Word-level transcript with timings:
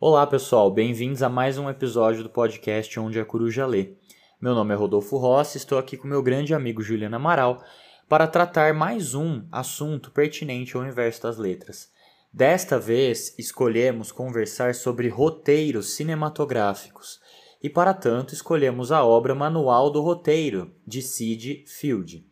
Olá 0.00 0.24
pessoal, 0.28 0.70
bem-vindos 0.70 1.24
a 1.24 1.28
mais 1.28 1.58
um 1.58 1.68
episódio 1.68 2.22
do 2.22 2.30
podcast 2.30 3.00
Onde 3.00 3.18
a 3.18 3.24
Coruja 3.24 3.66
Lê. 3.66 3.94
Meu 4.40 4.54
nome 4.54 4.72
é 4.72 4.76
Rodolfo 4.76 5.16
Rossi, 5.16 5.58
estou 5.58 5.76
aqui 5.76 5.96
com 5.96 6.06
meu 6.06 6.22
grande 6.22 6.54
amigo 6.54 6.80
Juliano 6.80 7.16
Amaral 7.16 7.64
para 8.08 8.28
tratar 8.28 8.72
mais 8.72 9.16
um 9.16 9.44
assunto 9.50 10.12
pertinente 10.12 10.76
ao 10.76 10.84
universo 10.84 11.24
das 11.24 11.36
letras. 11.36 11.90
Desta 12.32 12.78
vez, 12.78 13.36
escolhemos 13.40 14.12
conversar 14.12 14.72
sobre 14.76 15.08
roteiros 15.08 15.90
cinematográficos 15.96 17.18
e, 17.60 17.68
para 17.68 17.92
tanto, 17.92 18.32
escolhemos 18.32 18.92
a 18.92 19.04
obra 19.04 19.34
Manual 19.34 19.90
do 19.90 20.00
Roteiro, 20.00 20.72
de 20.86 21.02
Sid 21.02 21.64
Field. 21.66 22.24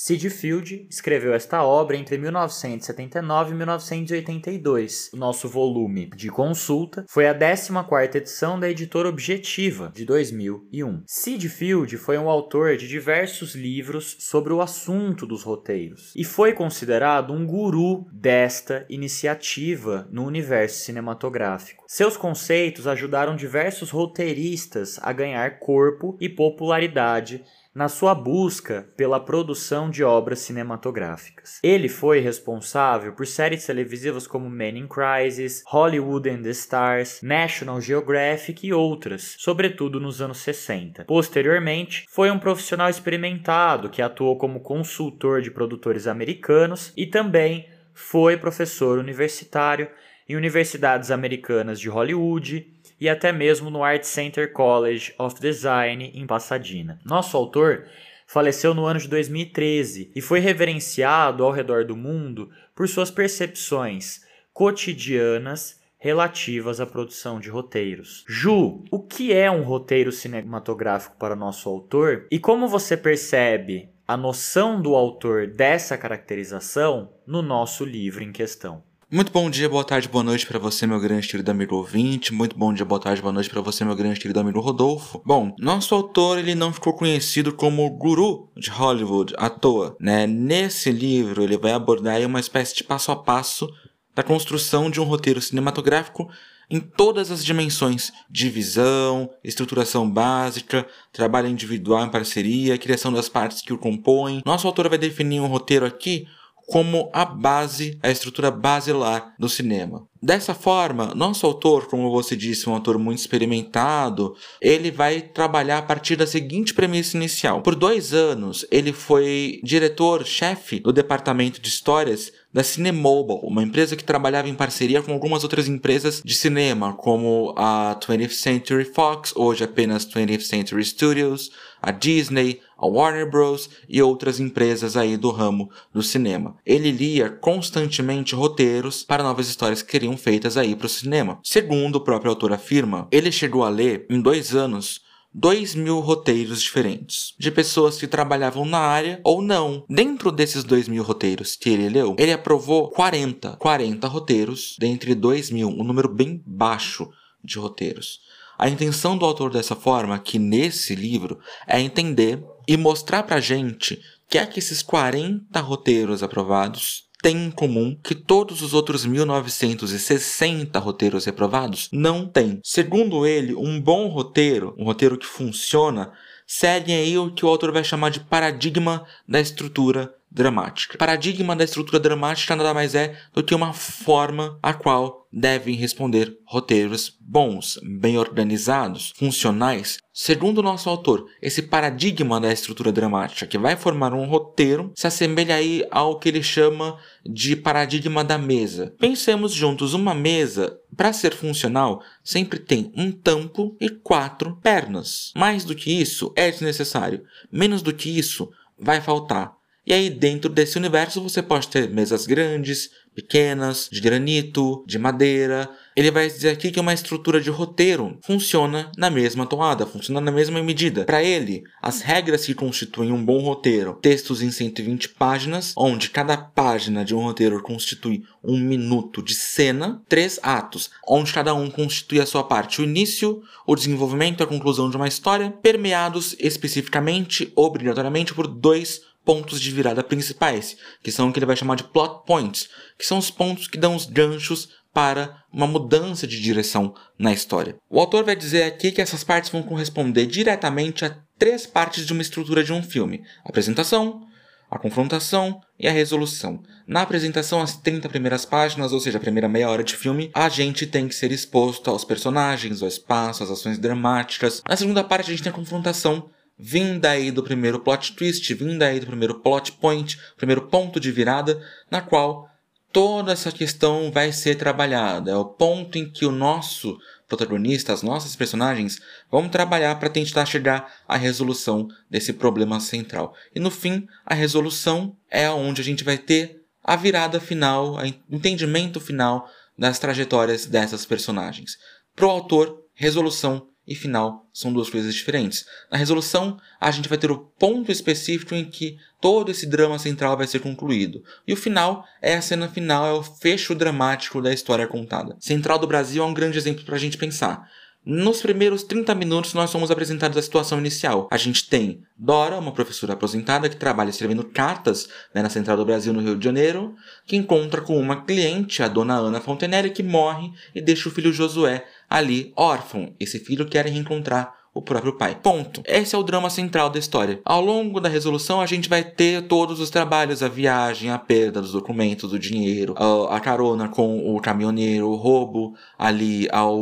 Sid 0.00 0.30
Field 0.30 0.86
escreveu 0.88 1.34
esta 1.34 1.64
obra 1.64 1.96
entre 1.96 2.16
1979 2.18 3.50
e 3.50 3.54
1982. 3.56 5.10
O 5.12 5.16
nosso 5.16 5.48
volume 5.48 6.08
de 6.14 6.30
consulta 6.30 7.04
foi 7.08 7.26
a 7.26 7.36
14ª 7.36 8.14
edição 8.14 8.60
da 8.60 8.70
editora 8.70 9.08
Objetiva, 9.08 9.90
de 9.92 10.04
2001. 10.04 11.02
Sid 11.04 11.48
Field 11.48 11.96
foi 11.96 12.16
um 12.16 12.30
autor 12.30 12.76
de 12.76 12.86
diversos 12.86 13.56
livros 13.56 14.16
sobre 14.20 14.52
o 14.52 14.60
assunto 14.60 15.26
dos 15.26 15.42
roteiros 15.42 16.12
e 16.14 16.22
foi 16.22 16.52
considerado 16.52 17.32
um 17.32 17.44
guru 17.44 18.06
desta 18.12 18.86
iniciativa 18.88 20.06
no 20.12 20.24
universo 20.24 20.78
cinematográfico. 20.78 21.82
Seus 21.88 22.16
conceitos 22.16 22.86
ajudaram 22.86 23.34
diversos 23.34 23.90
roteiristas 23.90 24.96
a 25.02 25.12
ganhar 25.12 25.58
corpo 25.58 26.16
e 26.20 26.28
popularidade 26.28 27.42
na 27.78 27.88
sua 27.88 28.12
busca 28.12 28.88
pela 28.96 29.20
produção 29.20 29.88
de 29.88 30.02
obras 30.02 30.40
cinematográficas. 30.40 31.60
Ele 31.62 31.88
foi 31.88 32.18
responsável 32.18 33.12
por 33.12 33.24
séries 33.24 33.64
televisivas 33.64 34.26
como 34.26 34.50
Men 34.50 34.78
in 34.78 34.88
Crisis, 34.88 35.62
Hollywood 35.64 36.28
and 36.28 36.42
the 36.42 36.50
Stars, 36.50 37.20
National 37.22 37.80
Geographic 37.80 38.66
e 38.66 38.72
outras, 38.72 39.36
sobretudo 39.38 40.00
nos 40.00 40.20
anos 40.20 40.38
60. 40.38 41.04
Posteriormente, 41.04 42.04
foi 42.10 42.32
um 42.32 42.38
profissional 42.40 42.90
experimentado 42.90 43.88
que 43.88 44.02
atuou 44.02 44.36
como 44.36 44.58
consultor 44.58 45.40
de 45.40 45.52
produtores 45.52 46.08
americanos 46.08 46.92
e 46.96 47.06
também 47.06 47.68
foi 47.94 48.36
professor 48.36 48.98
universitário 48.98 49.88
em 50.28 50.36
universidades 50.36 51.10
americanas 51.10 51.80
de 51.80 51.88
Hollywood, 51.88 52.77
e 53.00 53.08
até 53.08 53.32
mesmo 53.32 53.70
no 53.70 53.82
Art 53.82 54.02
Center 54.02 54.52
College 54.52 55.14
of 55.18 55.40
Design 55.40 56.12
em 56.14 56.26
Pasadena. 56.26 57.00
Nosso 57.04 57.36
autor 57.36 57.86
faleceu 58.26 58.74
no 58.74 58.84
ano 58.84 59.00
de 59.00 59.08
2013 59.08 60.12
e 60.14 60.20
foi 60.20 60.38
reverenciado 60.40 61.44
ao 61.44 61.50
redor 61.50 61.84
do 61.84 61.96
mundo 61.96 62.50
por 62.74 62.88
suas 62.88 63.10
percepções 63.10 64.20
cotidianas 64.52 65.78
relativas 65.98 66.80
à 66.80 66.86
produção 66.86 67.40
de 67.40 67.50
roteiros. 67.50 68.24
Ju, 68.28 68.84
o 68.90 69.00
que 69.00 69.32
é 69.32 69.50
um 69.50 69.62
roteiro 69.62 70.12
cinematográfico 70.12 71.16
para 71.18 71.34
nosso 71.34 71.68
autor 71.68 72.26
e 72.30 72.38
como 72.38 72.68
você 72.68 72.96
percebe 72.96 73.88
a 74.06 74.16
noção 74.16 74.80
do 74.80 74.94
autor 74.94 75.48
dessa 75.48 75.98
caracterização 75.98 77.12
no 77.26 77.42
nosso 77.42 77.84
livro 77.84 78.22
em 78.22 78.32
questão? 78.32 78.82
Muito 79.10 79.32
bom 79.32 79.48
dia, 79.48 79.70
boa 79.70 79.84
tarde, 79.84 80.06
boa 80.06 80.22
noite 80.22 80.44
para 80.44 80.58
você, 80.58 80.86
meu 80.86 81.00
grande 81.00 81.26
querido 81.26 81.50
amigo 81.50 81.74
ouvinte. 81.74 82.30
Muito 82.30 82.54
bom 82.54 82.74
dia, 82.74 82.84
boa 82.84 83.00
tarde, 83.00 83.22
boa 83.22 83.32
noite 83.32 83.48
para 83.48 83.62
você, 83.62 83.82
meu 83.82 83.96
grande 83.96 84.20
querido 84.20 84.38
amigo 84.38 84.60
Rodolfo. 84.60 85.22
Bom, 85.24 85.56
nosso 85.58 85.94
autor 85.94 86.38
ele 86.38 86.54
não 86.54 86.74
ficou 86.74 86.92
conhecido 86.92 87.54
como 87.54 87.88
guru 87.88 88.50
de 88.54 88.68
Hollywood 88.68 89.32
à 89.38 89.48
toa, 89.48 89.96
né? 89.98 90.26
Nesse 90.26 90.92
livro 90.92 91.42
ele 91.42 91.56
vai 91.56 91.72
abordar 91.72 92.20
uma 92.20 92.38
espécie 92.38 92.76
de 92.76 92.84
passo 92.84 93.10
a 93.10 93.16
passo 93.16 93.66
da 94.14 94.22
construção 94.22 94.90
de 94.90 95.00
um 95.00 95.04
roteiro 95.04 95.40
cinematográfico 95.40 96.28
em 96.70 96.78
todas 96.78 97.30
as 97.30 97.42
dimensões: 97.42 98.12
divisão, 98.28 99.30
estruturação 99.42 100.06
básica, 100.10 100.86
trabalho 101.14 101.48
individual 101.48 102.04
em 102.04 102.10
parceria, 102.10 102.76
criação 102.76 103.10
das 103.10 103.30
partes 103.30 103.62
que 103.62 103.72
o 103.72 103.78
compõem. 103.78 104.42
Nosso 104.44 104.66
autor 104.66 104.86
vai 104.90 104.98
definir 104.98 105.40
um 105.40 105.46
roteiro 105.46 105.86
aqui 105.86 106.26
como 106.68 107.08
a 107.14 107.24
base, 107.24 107.98
a 108.02 108.10
estrutura 108.10 108.50
basilar 108.50 109.34
do 109.38 109.48
cinema. 109.48 110.06
Dessa 110.22 110.52
forma, 110.52 111.14
nosso 111.14 111.46
autor, 111.46 111.86
como 111.86 112.10
você 112.10 112.36
disse, 112.36 112.68
um 112.68 112.74
autor 112.74 112.98
muito 112.98 113.20
experimentado, 113.20 114.34
ele 114.60 114.90
vai 114.90 115.22
trabalhar 115.22 115.78
a 115.78 115.82
partir 115.82 116.16
da 116.16 116.26
seguinte 116.26 116.74
premissa 116.74 117.16
inicial. 117.16 117.62
Por 117.62 117.74
dois 117.74 118.12
anos, 118.12 118.66
ele 118.70 118.92
foi 118.92 119.60
diretor-chefe 119.62 120.80
do 120.80 120.92
departamento 120.92 121.58
de 121.58 121.68
histórias 121.68 122.32
da 122.52 122.62
Cinemobile, 122.62 123.40
uma 123.44 123.62
empresa 123.62 123.94
que 123.94 124.04
trabalhava 124.04 124.48
em 124.48 124.54
parceria 124.54 125.02
com 125.02 125.12
algumas 125.12 125.44
outras 125.44 125.68
empresas 125.68 126.20
de 126.24 126.34
cinema, 126.34 126.94
como 126.94 127.54
a 127.56 127.96
20th 128.00 128.30
Century 128.30 128.84
Fox, 128.84 129.32
hoje 129.36 129.64
apenas 129.64 130.06
20th 130.06 130.40
Century 130.40 130.84
Studios, 130.84 131.50
a 131.80 131.90
Disney, 131.90 132.60
a 132.78 132.86
Warner 132.86 133.28
Bros. 133.28 133.68
e 133.88 134.00
outras 134.00 134.38
empresas 134.38 134.96
aí 134.96 135.16
do 135.16 135.30
ramo 135.30 135.68
do 135.92 136.02
cinema. 136.02 136.56
Ele 136.64 136.92
lia 136.92 137.28
constantemente 137.28 138.34
roteiros 138.34 139.02
para 139.02 139.24
novas 139.24 139.48
histórias 139.48 139.82
que 139.82 139.90
seriam 139.90 140.16
feitas 140.16 140.56
aí 140.56 140.76
para 140.76 140.86
o 140.86 140.88
cinema. 140.88 141.40
Segundo 141.42 141.96
o 141.96 142.00
próprio 142.00 142.30
autor 142.30 142.52
afirma, 142.52 143.08
ele 143.10 143.32
chegou 143.32 143.64
a 143.64 143.68
ler 143.68 144.06
em 144.08 144.20
dois 144.20 144.54
anos 144.54 145.06
2 145.34 145.74
mil 145.74 146.00
roteiros 146.00 146.62
diferentes, 146.62 147.34
de 147.38 147.50
pessoas 147.50 147.98
que 147.98 148.06
trabalhavam 148.06 148.64
na 148.64 148.78
área 148.78 149.20
ou 149.22 149.42
não. 149.42 149.84
Dentro 149.88 150.32
desses 150.32 150.64
2 150.64 150.88
mil 150.88 151.02
roteiros 151.02 151.54
que 151.54 151.68
ele 151.68 151.88
leu, 151.88 152.16
ele 152.18 152.32
aprovou 152.32 152.88
40, 152.88 153.56
40 153.56 154.08
roteiros 154.08 154.74
dentre 154.78 155.14
2 155.14 155.50
mil, 155.50 155.68
um 155.68 155.84
número 155.84 156.08
bem 156.08 156.42
baixo 156.46 157.10
de 157.44 157.58
roteiros. 157.58 158.20
A 158.58 158.68
intenção 158.68 159.16
do 159.16 159.24
autor 159.24 159.52
dessa 159.52 159.76
forma, 159.76 160.14
aqui 160.14 160.38
nesse 160.38 160.94
livro, 160.94 161.38
é 161.66 161.80
entender 161.80 162.42
e 162.68 162.76
mostrar 162.76 163.22
pra 163.22 163.40
gente 163.40 163.98
que 164.28 164.36
é 164.36 164.44
que 164.44 164.58
esses 164.58 164.82
40 164.82 165.58
roteiros 165.60 166.22
aprovados 166.22 167.08
têm 167.22 167.46
em 167.46 167.50
comum 167.50 167.98
que 168.04 168.14
todos 168.14 168.60
os 168.60 168.74
outros 168.74 169.06
1960 169.06 170.78
roteiros 170.78 171.24
reprovados 171.24 171.88
não 171.90 172.26
têm. 172.26 172.60
Segundo 172.62 173.26
ele, 173.26 173.54
um 173.54 173.80
bom 173.80 174.06
roteiro, 174.08 174.74
um 174.78 174.84
roteiro 174.84 175.16
que 175.16 175.26
funciona, 175.26 176.12
segue 176.46 176.92
aí 176.92 177.16
o 177.16 177.32
que 177.32 177.44
o 177.44 177.48
autor 177.48 177.72
vai 177.72 177.82
chamar 177.82 178.10
de 178.10 178.20
paradigma 178.20 179.04
da 179.26 179.40
estrutura 179.40 180.14
dramática. 180.30 180.98
Paradigma 180.98 181.56
da 181.56 181.64
estrutura 181.64 181.98
dramática 181.98 182.54
nada 182.54 182.74
mais 182.74 182.94
é 182.94 183.16
do 183.32 183.42
que 183.42 183.54
uma 183.54 183.72
forma 183.72 184.58
a 184.62 184.72
qual 184.74 185.26
devem 185.32 185.74
responder 185.74 186.36
roteiros 186.46 187.16
bons, 187.20 187.78
bem 187.82 188.16
organizados, 188.18 189.12
funcionais. 189.16 189.98
Segundo 190.12 190.58
o 190.58 190.62
nosso 190.62 190.88
autor, 190.88 191.26
esse 191.40 191.62
paradigma 191.62 192.40
da 192.40 192.52
estrutura 192.52 192.90
dramática 192.90 193.46
que 193.46 193.58
vai 193.58 193.76
formar 193.76 194.14
um 194.14 194.26
roteiro 194.26 194.92
se 194.94 195.06
assemelha 195.06 195.54
aí 195.54 195.84
ao 195.90 196.18
que 196.18 196.28
ele 196.28 196.42
chama 196.42 196.98
de 197.24 197.54
paradigma 197.54 198.24
da 198.24 198.38
mesa. 198.38 198.94
Pensemos 198.98 199.52
juntos, 199.52 199.92
uma 199.92 200.14
mesa, 200.14 200.78
para 200.96 201.12
ser 201.12 201.34
funcional, 201.34 202.02
sempre 202.24 202.58
tem 202.58 202.92
um 202.96 203.12
tampo 203.12 203.76
e 203.80 203.90
quatro 203.90 204.56
pernas. 204.56 205.32
Mais 205.36 205.64
do 205.64 205.74
que 205.74 206.00
isso 206.00 206.32
é 206.34 206.50
desnecessário. 206.50 207.22
Menos 207.52 207.82
do 207.82 207.92
que 207.92 208.18
isso 208.18 208.50
vai 208.78 209.00
faltar. 209.00 209.57
E 209.88 209.92
aí, 209.94 210.10
dentro 210.10 210.50
desse 210.50 210.76
universo, 210.76 211.22
você 211.22 211.42
pode 211.42 211.66
ter 211.68 211.88
mesas 211.88 212.26
grandes, 212.26 212.90
pequenas, 213.14 213.88
de 213.90 214.02
granito, 214.02 214.84
de 214.86 214.98
madeira. 214.98 215.68
Ele 215.96 216.10
vai 216.10 216.28
dizer 216.28 216.50
aqui 216.50 216.70
que 216.70 216.78
uma 216.78 216.92
estrutura 216.92 217.40
de 217.40 217.48
roteiro 217.48 218.18
funciona 218.22 218.92
na 218.98 219.08
mesma 219.08 219.46
toada, 219.46 219.86
funciona 219.86 220.20
na 220.20 220.30
mesma 220.30 220.62
medida. 220.62 221.04
Para 221.04 221.24
ele, 221.24 221.64
as 221.82 222.02
regras 222.02 222.44
que 222.44 222.54
constituem 222.54 223.10
um 223.10 223.24
bom 223.24 223.40
roteiro, 223.40 223.98
textos 224.00 224.42
em 224.42 224.50
120 224.50 225.08
páginas, 225.08 225.72
onde 225.74 226.10
cada 226.10 226.36
página 226.36 227.02
de 227.02 227.14
um 227.14 227.22
roteiro 227.22 227.60
constitui 227.62 228.22
um 228.44 228.56
minuto 228.56 229.22
de 229.22 229.34
cena, 229.34 230.02
três 230.06 230.38
atos, 230.42 230.90
onde 231.08 231.32
cada 231.32 231.54
um 231.54 231.70
constitui 231.70 232.20
a 232.20 232.26
sua 232.26 232.44
parte, 232.44 232.82
o 232.82 232.84
início, 232.84 233.42
o 233.66 233.74
desenvolvimento 233.74 234.42
e 234.42 234.44
a 234.44 234.46
conclusão 234.46 234.88
de 234.90 234.96
uma 234.96 235.08
história, 235.08 235.50
permeados 235.50 236.36
especificamente, 236.38 237.50
obrigatoriamente, 237.56 238.34
por 238.34 238.46
dois 238.46 239.07
pontos 239.28 239.60
de 239.60 239.70
virada 239.70 240.02
principais, 240.02 240.78
que 241.02 241.12
são 241.12 241.28
o 241.28 241.32
que 241.34 241.38
ele 241.38 241.44
vai 241.44 241.54
chamar 241.54 241.74
de 241.74 241.84
plot 241.84 242.24
points, 242.26 242.66
que 242.98 243.04
são 243.04 243.18
os 243.18 243.30
pontos 243.30 243.68
que 243.68 243.76
dão 243.76 243.94
os 243.94 244.06
ganchos 244.06 244.70
para 244.90 245.42
uma 245.52 245.66
mudança 245.66 246.26
de 246.26 246.40
direção 246.40 246.94
na 247.18 247.30
história. 247.30 247.76
O 247.90 248.00
autor 248.00 248.24
vai 248.24 248.34
dizer 248.34 248.62
aqui 248.62 248.90
que 248.90 249.02
essas 249.02 249.22
partes 249.22 249.50
vão 249.50 249.62
corresponder 249.62 250.24
diretamente 250.24 251.04
a 251.04 251.14
três 251.38 251.66
partes 251.66 252.06
de 252.06 252.12
uma 252.14 252.22
estrutura 252.22 252.64
de 252.64 252.72
um 252.72 252.82
filme: 252.82 253.22
a 253.44 253.50
apresentação, 253.50 254.26
a 254.70 254.78
confrontação 254.78 255.60
e 255.78 255.86
a 255.86 255.92
resolução. 255.92 256.62
Na 256.86 257.02
apresentação, 257.02 257.60
as 257.60 257.76
30 257.76 258.08
primeiras 258.08 258.46
páginas, 258.46 258.94
ou 258.94 259.00
seja, 259.00 259.18
a 259.18 259.20
primeira 259.20 259.46
meia 259.46 259.68
hora 259.68 259.84
de 259.84 259.94
filme, 259.94 260.30
a 260.32 260.48
gente 260.48 260.86
tem 260.86 261.06
que 261.06 261.14
ser 261.14 261.32
exposto 261.32 261.90
aos 261.90 262.02
personagens, 262.02 262.80
ao 262.80 262.88
espaço, 262.88 263.42
às 263.42 263.50
ações 263.50 263.78
dramáticas. 263.78 264.62
Na 264.66 264.74
segunda 264.74 265.04
parte, 265.04 265.26
a 265.26 265.34
gente 265.34 265.42
tem 265.42 265.52
a 265.52 265.54
confrontação, 265.54 266.30
vinda 266.58 267.10
aí 267.10 267.30
do 267.30 267.42
primeiro 267.42 267.78
plot 267.80 268.14
twist, 268.14 268.52
vinda 268.54 268.86
aí 268.86 268.98
do 268.98 269.06
primeiro 269.06 269.40
plot 269.40 269.72
point, 269.72 270.18
primeiro 270.36 270.62
ponto 270.62 270.98
de 270.98 271.12
virada, 271.12 271.62
na 271.90 272.00
qual 272.00 272.48
toda 272.92 273.32
essa 273.32 273.52
questão 273.52 274.10
vai 274.10 274.32
ser 274.32 274.56
trabalhada. 274.56 275.30
É 275.30 275.36
o 275.36 275.44
ponto 275.44 275.96
em 275.96 276.10
que 276.10 276.26
o 276.26 276.32
nosso 276.32 276.98
protagonista, 277.28 277.92
as 277.92 278.02
nossas 278.02 278.34
personagens, 278.34 278.98
vão 279.30 279.48
trabalhar 279.48 279.94
para 279.96 280.08
tentar 280.08 280.46
chegar 280.46 280.92
à 281.06 281.16
resolução 281.16 281.86
desse 282.10 282.32
problema 282.32 282.80
central. 282.80 283.34
E 283.54 283.60
no 283.60 283.70
fim, 283.70 284.06
a 284.24 284.34
resolução 284.34 285.14
é 285.30 285.48
onde 285.50 285.80
a 285.80 285.84
gente 285.84 286.02
vai 286.02 286.16
ter 286.16 286.62
a 286.82 286.96
virada 286.96 287.38
final, 287.38 287.96
o 287.96 288.34
entendimento 288.34 288.98
final 288.98 289.46
das 289.76 289.98
trajetórias 289.98 290.64
dessas 290.64 291.04
personagens. 291.04 291.76
Para 292.16 292.26
o 292.26 292.30
autor, 292.30 292.82
resolução 292.94 293.68
e 293.88 293.94
final 293.94 294.46
são 294.52 294.70
duas 294.70 294.90
coisas 294.90 295.14
diferentes. 295.14 295.64
Na 295.90 295.96
resolução, 295.96 296.58
a 296.78 296.90
gente 296.90 297.08
vai 297.08 297.16
ter 297.16 297.30
o 297.30 297.38
ponto 297.38 297.90
específico 297.90 298.54
em 298.54 298.64
que 298.66 298.98
todo 299.18 299.50
esse 299.50 299.66
drama 299.66 299.98
central 299.98 300.36
vai 300.36 300.46
ser 300.46 300.60
concluído. 300.60 301.24
E 301.46 301.52
o 301.54 301.56
final 301.56 302.04
é 302.20 302.36
a 302.36 302.42
cena 302.42 302.68
final, 302.68 303.06
é 303.06 303.12
o 303.12 303.22
fecho 303.22 303.74
dramático 303.74 304.42
da 304.42 304.52
história 304.52 304.86
contada. 304.86 305.36
Central 305.40 305.78
do 305.78 305.86
Brasil 305.86 306.22
é 306.22 306.26
um 306.26 306.34
grande 306.34 306.58
exemplo 306.58 306.84
para 306.84 306.96
a 306.96 306.98
gente 306.98 307.16
pensar. 307.16 307.66
Nos 308.04 308.40
primeiros 308.40 308.84
30 308.84 309.14
minutos, 309.14 309.52
nós 309.52 309.70
somos 309.70 309.90
apresentados 309.90 310.38
a 310.38 310.42
situação 310.42 310.78
inicial. 310.78 311.28
A 311.30 311.36
gente 311.36 311.68
tem 311.68 312.02
Dora, 312.16 312.56
uma 312.56 312.72
professora 312.72 313.12
aposentada 313.12 313.68
que 313.68 313.76
trabalha 313.76 314.10
escrevendo 314.10 314.44
cartas 314.44 315.08
né, 315.34 315.42
na 315.42 315.50
Central 315.50 315.76
do 315.76 315.84
Brasil, 315.84 316.12
no 316.12 316.20
Rio 316.20 316.36
de 316.36 316.44
Janeiro, 316.44 316.94
que 317.26 317.36
encontra 317.36 317.80
com 317.80 317.98
uma 317.98 318.24
cliente, 318.24 318.82
a 318.82 318.88
dona 318.88 319.14
Ana 319.14 319.40
Fontenelle, 319.40 319.90
que 319.90 320.02
morre 320.02 320.50
e 320.74 320.80
deixa 320.80 321.08
o 321.08 321.12
filho 321.12 321.32
Josué 321.32 321.84
ali 322.08 322.52
órfão. 322.56 323.14
Esse 323.20 323.38
filho 323.38 323.68
quer 323.68 323.86
reencontrar 323.86 324.57
o 324.74 324.82
próprio 324.82 325.12
pai. 325.12 325.34
Ponto. 325.34 325.82
Esse 325.84 326.14
é 326.14 326.18
o 326.18 326.22
drama 326.22 326.50
central 326.50 326.90
da 326.90 326.98
história. 326.98 327.40
Ao 327.44 327.60
longo 327.60 328.00
da 328.00 328.08
resolução, 328.08 328.60
a 328.60 328.66
gente 328.66 328.88
vai 328.88 329.02
ter 329.02 329.42
todos 329.42 329.80
os 329.80 329.90
trabalhos, 329.90 330.42
a 330.42 330.48
viagem, 330.48 331.10
a 331.10 331.18
perda 331.18 331.60
dos 331.60 331.72
documentos, 331.72 332.30
do 332.30 332.38
dinheiro, 332.38 332.94
a, 333.28 333.40
carona 333.40 333.88
com 333.88 334.34
o 334.34 334.40
caminhoneiro, 334.40 335.08
o 335.08 335.16
roubo 335.16 335.74
ali 335.98 336.48
ao, 336.52 336.78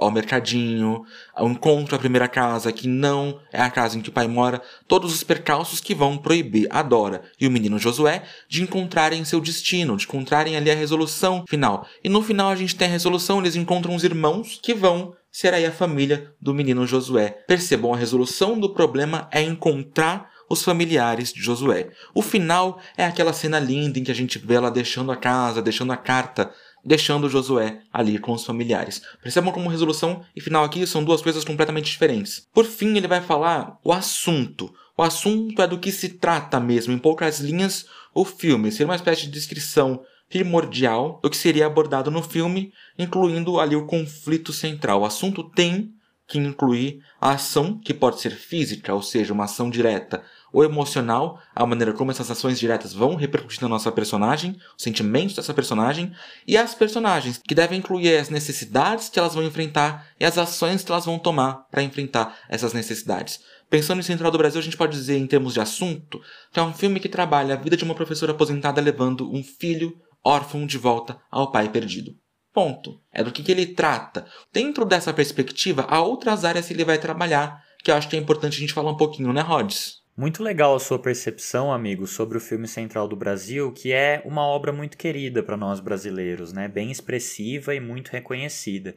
ao 0.00 0.10
mercadinho, 0.10 1.04
o 1.38 1.48
encontro 1.48 1.94
à 1.94 1.98
primeira 1.98 2.28
casa, 2.28 2.72
que 2.72 2.88
não 2.88 3.38
é 3.52 3.60
a 3.60 3.70
casa 3.70 3.98
em 3.98 4.00
que 4.00 4.08
o 4.08 4.12
pai 4.12 4.26
mora, 4.26 4.60
todos 4.88 5.14
os 5.14 5.22
percalços 5.22 5.80
que 5.80 5.94
vão 5.94 6.16
proibir 6.16 6.66
a 6.70 6.82
Dora 6.82 7.22
e 7.40 7.46
o 7.46 7.50
menino 7.50 7.78
Josué 7.78 8.22
de 8.48 8.62
encontrarem 8.62 9.24
seu 9.24 9.40
destino, 9.40 9.96
de 9.96 10.04
encontrarem 10.04 10.56
ali 10.56 10.70
a 10.70 10.74
resolução 10.74 11.44
final. 11.48 11.86
E 12.02 12.08
no 12.08 12.22
final 12.22 12.50
a 12.50 12.56
gente 12.56 12.74
tem 12.74 12.88
a 12.88 12.90
resolução, 12.90 13.38
eles 13.38 13.56
encontram 13.56 13.94
os 13.94 14.04
irmãos 14.04 14.58
que 14.62 14.74
vão 14.74 15.14
será 15.36 15.58
aí 15.58 15.66
a 15.66 15.70
família 15.70 16.32
do 16.40 16.54
menino 16.54 16.86
Josué. 16.86 17.44
Percebam, 17.46 17.92
a 17.92 17.96
resolução 17.98 18.58
do 18.58 18.72
problema 18.72 19.28
é 19.30 19.42
encontrar 19.42 20.30
os 20.48 20.62
familiares 20.62 21.30
de 21.30 21.42
Josué. 21.42 21.90
O 22.14 22.22
final 22.22 22.80
é 22.96 23.04
aquela 23.04 23.34
cena 23.34 23.58
linda 23.58 23.98
em 23.98 24.04
que 24.04 24.10
a 24.10 24.14
gente 24.14 24.38
vê 24.38 24.54
ela 24.54 24.70
deixando 24.70 25.12
a 25.12 25.16
casa, 25.16 25.60
deixando 25.60 25.92
a 25.92 25.96
carta, 25.98 26.50
deixando 26.82 27.28
Josué 27.28 27.82
ali 27.92 28.18
com 28.18 28.32
os 28.32 28.46
familiares. 28.46 29.02
Percebam 29.22 29.52
como 29.52 29.68
resolução 29.68 30.24
e 30.34 30.40
final 30.40 30.64
aqui 30.64 30.86
são 30.86 31.04
duas 31.04 31.20
coisas 31.20 31.44
completamente 31.44 31.90
diferentes. 31.90 32.46
Por 32.54 32.64
fim, 32.64 32.96
ele 32.96 33.06
vai 33.06 33.20
falar 33.20 33.78
o 33.84 33.92
assunto. 33.92 34.72
O 34.96 35.02
assunto 35.02 35.60
é 35.60 35.66
do 35.66 35.78
que 35.78 35.92
se 35.92 36.08
trata 36.08 36.58
mesmo, 36.58 36.94
em 36.94 36.98
poucas 36.98 37.40
linhas, 37.40 37.84
o 38.14 38.24
filme. 38.24 38.72
Ser 38.72 38.84
uma 38.84 38.96
espécie 38.96 39.26
de 39.26 39.32
descrição 39.32 40.00
primordial 40.28 41.20
do 41.22 41.30
que 41.30 41.36
seria 41.36 41.66
abordado 41.66 42.10
no 42.10 42.22
filme, 42.22 42.72
incluindo 42.98 43.60
ali 43.60 43.76
o 43.76 43.86
conflito 43.86 44.52
central. 44.52 45.02
O 45.02 45.04
assunto 45.04 45.44
tem 45.44 45.92
que 46.26 46.38
incluir 46.38 47.00
a 47.20 47.32
ação, 47.32 47.78
que 47.78 47.94
pode 47.94 48.20
ser 48.20 48.30
física, 48.32 48.92
ou 48.92 49.00
seja, 49.00 49.32
uma 49.32 49.44
ação 49.44 49.70
direta, 49.70 50.24
ou 50.52 50.64
emocional, 50.64 51.40
a 51.54 51.64
maneira 51.64 51.92
como 51.92 52.10
essas 52.10 52.30
ações 52.30 52.58
diretas 52.58 52.92
vão 52.92 53.14
repercutir 53.14 53.62
na 53.62 53.68
nossa 53.68 53.92
personagem, 53.92 54.56
os 54.76 54.82
sentimentos 54.82 55.36
dessa 55.36 55.54
personagem, 55.54 56.12
e 56.46 56.56
as 56.56 56.74
personagens, 56.74 57.38
que 57.38 57.54
devem 57.54 57.78
incluir 57.78 58.16
as 58.16 58.28
necessidades 58.28 59.08
que 59.08 59.18
elas 59.18 59.34
vão 59.34 59.44
enfrentar 59.44 60.06
e 60.18 60.24
as 60.24 60.36
ações 60.36 60.82
que 60.82 60.90
elas 60.90 61.04
vão 61.04 61.18
tomar 61.18 61.66
para 61.70 61.82
enfrentar 61.82 62.36
essas 62.48 62.72
necessidades. 62.72 63.40
Pensando 63.70 64.00
em 64.00 64.02
Central 64.02 64.30
do 64.30 64.38
Brasil, 64.38 64.60
a 64.60 64.64
gente 64.64 64.76
pode 64.76 64.96
dizer, 64.96 65.18
em 65.18 65.26
termos 65.26 65.54
de 65.54 65.60
assunto, 65.60 66.20
que 66.52 66.58
é 66.58 66.62
um 66.62 66.72
filme 66.72 67.00
que 67.00 67.08
trabalha 67.08 67.54
a 67.54 67.58
vida 67.58 67.76
de 67.76 67.84
uma 67.84 67.94
professora 67.94 68.32
aposentada 68.32 68.80
levando 68.80 69.30
um 69.32 69.44
filho 69.44 69.96
órfão 70.26 70.66
de 70.66 70.76
volta 70.76 71.20
ao 71.30 71.52
pai 71.52 71.68
perdido. 71.68 72.16
Ponto. 72.52 73.00
É 73.12 73.22
do 73.22 73.30
que, 73.30 73.42
que 73.42 73.52
ele 73.52 73.66
trata. 73.66 74.26
Dentro 74.52 74.84
dessa 74.84 75.12
perspectiva, 75.12 75.86
há 75.88 76.02
outras 76.02 76.44
áreas 76.44 76.66
que 76.66 76.72
ele 76.72 76.84
vai 76.84 76.98
trabalhar, 76.98 77.62
que 77.84 77.90
eu 77.90 77.94
acho 77.94 78.08
que 78.08 78.16
é 78.16 78.18
importante 78.18 78.56
a 78.56 78.60
gente 78.60 78.72
falar 78.72 78.90
um 78.90 78.96
pouquinho, 78.96 79.32
né, 79.32 79.40
Rhodes? 79.40 80.02
Muito 80.16 80.42
legal 80.42 80.74
a 80.74 80.80
sua 80.80 80.98
percepção, 80.98 81.70
amigo, 81.70 82.06
sobre 82.06 82.38
o 82.38 82.40
filme 82.40 82.66
Central 82.66 83.06
do 83.06 83.14
Brasil, 83.14 83.70
que 83.70 83.92
é 83.92 84.22
uma 84.24 84.42
obra 84.42 84.72
muito 84.72 84.96
querida 84.96 85.42
para 85.42 85.56
nós 85.56 85.78
brasileiros, 85.78 86.52
né? 86.52 86.66
Bem 86.66 86.90
expressiva 86.90 87.74
e 87.74 87.80
muito 87.80 88.08
reconhecida. 88.08 88.96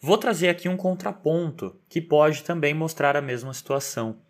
Vou 0.00 0.16
trazer 0.16 0.48
aqui 0.48 0.68
um 0.68 0.76
contraponto 0.76 1.76
que 1.88 2.00
pode 2.00 2.44
também 2.44 2.72
mostrar 2.72 3.16
a 3.16 3.22
mesma 3.22 3.52
situação. 3.52 4.20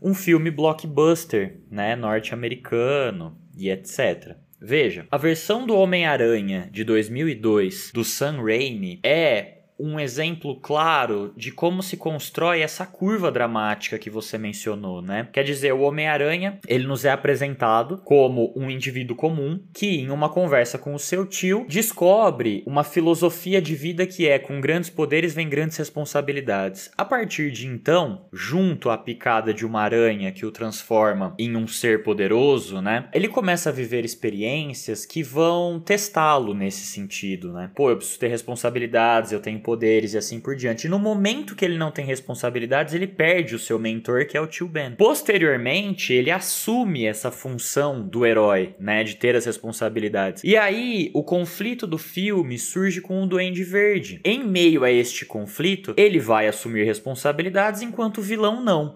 Um 0.00 0.14
filme 0.14 0.50
blockbuster, 0.50 1.60
né, 1.70 1.94
norte-americano 1.94 3.38
e 3.54 3.68
etc. 3.68 4.38
Veja, 4.60 5.06
a 5.10 5.18
versão 5.18 5.66
do 5.66 5.76
Homem-Aranha 5.76 6.68
de 6.72 6.82
2002 6.82 7.90
do 7.92 8.02
Sam 8.02 8.42
Raimi 8.42 8.98
é 9.02 9.55
um 9.78 9.98
exemplo 10.00 10.58
claro 10.60 11.32
de 11.36 11.50
como 11.52 11.82
se 11.82 11.96
constrói 11.96 12.60
essa 12.60 12.86
curva 12.86 13.30
dramática 13.30 13.98
que 13.98 14.10
você 14.10 14.38
mencionou, 14.38 15.02
né? 15.02 15.28
Quer 15.32 15.44
dizer, 15.44 15.72
o 15.72 15.80
Homem-Aranha, 15.80 16.58
ele 16.66 16.86
nos 16.86 17.04
é 17.04 17.10
apresentado 17.10 17.98
como 18.04 18.52
um 18.56 18.70
indivíduo 18.70 19.16
comum 19.16 19.60
que, 19.72 20.00
em 20.00 20.10
uma 20.10 20.28
conversa 20.28 20.78
com 20.78 20.94
o 20.94 20.98
seu 20.98 21.26
tio, 21.26 21.66
descobre 21.68 22.62
uma 22.66 22.84
filosofia 22.84 23.60
de 23.60 23.74
vida 23.74 24.06
que 24.06 24.28
é 24.28 24.38
com 24.38 24.60
grandes 24.60 24.90
poderes 24.90 25.34
vem 25.34 25.48
grandes 25.48 25.76
responsabilidades. 25.76 26.90
A 26.96 27.04
partir 27.04 27.50
de 27.50 27.66
então, 27.66 28.26
junto 28.32 28.90
à 28.90 28.96
picada 28.96 29.52
de 29.52 29.66
uma 29.66 29.82
aranha 29.82 30.32
que 30.32 30.46
o 30.46 30.50
transforma 30.50 31.34
em 31.38 31.56
um 31.56 31.66
ser 31.66 32.02
poderoso, 32.02 32.80
né? 32.80 33.08
Ele 33.12 33.28
começa 33.28 33.68
a 33.68 33.72
viver 33.72 34.04
experiências 34.04 35.04
que 35.04 35.22
vão 35.22 35.80
testá-lo 35.80 36.54
nesse 36.54 36.86
sentido, 36.86 37.52
né? 37.52 37.70
Pô, 37.74 37.90
eu 37.90 37.96
preciso 37.96 38.18
ter 38.18 38.28
responsabilidades, 38.28 39.32
eu 39.32 39.40
tenho 39.40 39.60
poderes 39.66 40.14
e 40.14 40.18
assim 40.18 40.38
por 40.38 40.54
diante. 40.54 40.86
E 40.86 40.88
no 40.88 40.96
momento 40.96 41.56
que 41.56 41.64
ele 41.64 41.76
não 41.76 41.90
tem 41.90 42.06
responsabilidades, 42.06 42.94
ele 42.94 43.08
perde 43.08 43.56
o 43.56 43.58
seu 43.58 43.80
mentor, 43.80 44.24
que 44.24 44.36
é 44.36 44.40
o 44.40 44.46
tio 44.46 44.68
Ben. 44.68 44.92
Posteriormente, 44.92 46.12
ele 46.12 46.30
assume 46.30 47.04
essa 47.04 47.32
função 47.32 48.06
do 48.06 48.24
herói, 48.24 48.76
né, 48.78 49.02
de 49.02 49.16
ter 49.16 49.34
as 49.34 49.44
responsabilidades. 49.44 50.44
E 50.44 50.56
aí, 50.56 51.10
o 51.12 51.24
conflito 51.24 51.84
do 51.84 51.98
filme 51.98 52.56
surge 52.60 53.00
com 53.00 53.20
o 53.20 53.26
Duende 53.26 53.64
Verde. 53.64 54.20
Em 54.24 54.44
meio 54.44 54.84
a 54.84 54.92
este 54.92 55.26
conflito, 55.26 55.92
ele 55.96 56.20
vai 56.20 56.46
assumir 56.46 56.84
responsabilidades 56.84 57.82
enquanto 57.82 58.18
o 58.18 58.22
vilão 58.22 58.62
não. 58.62 58.94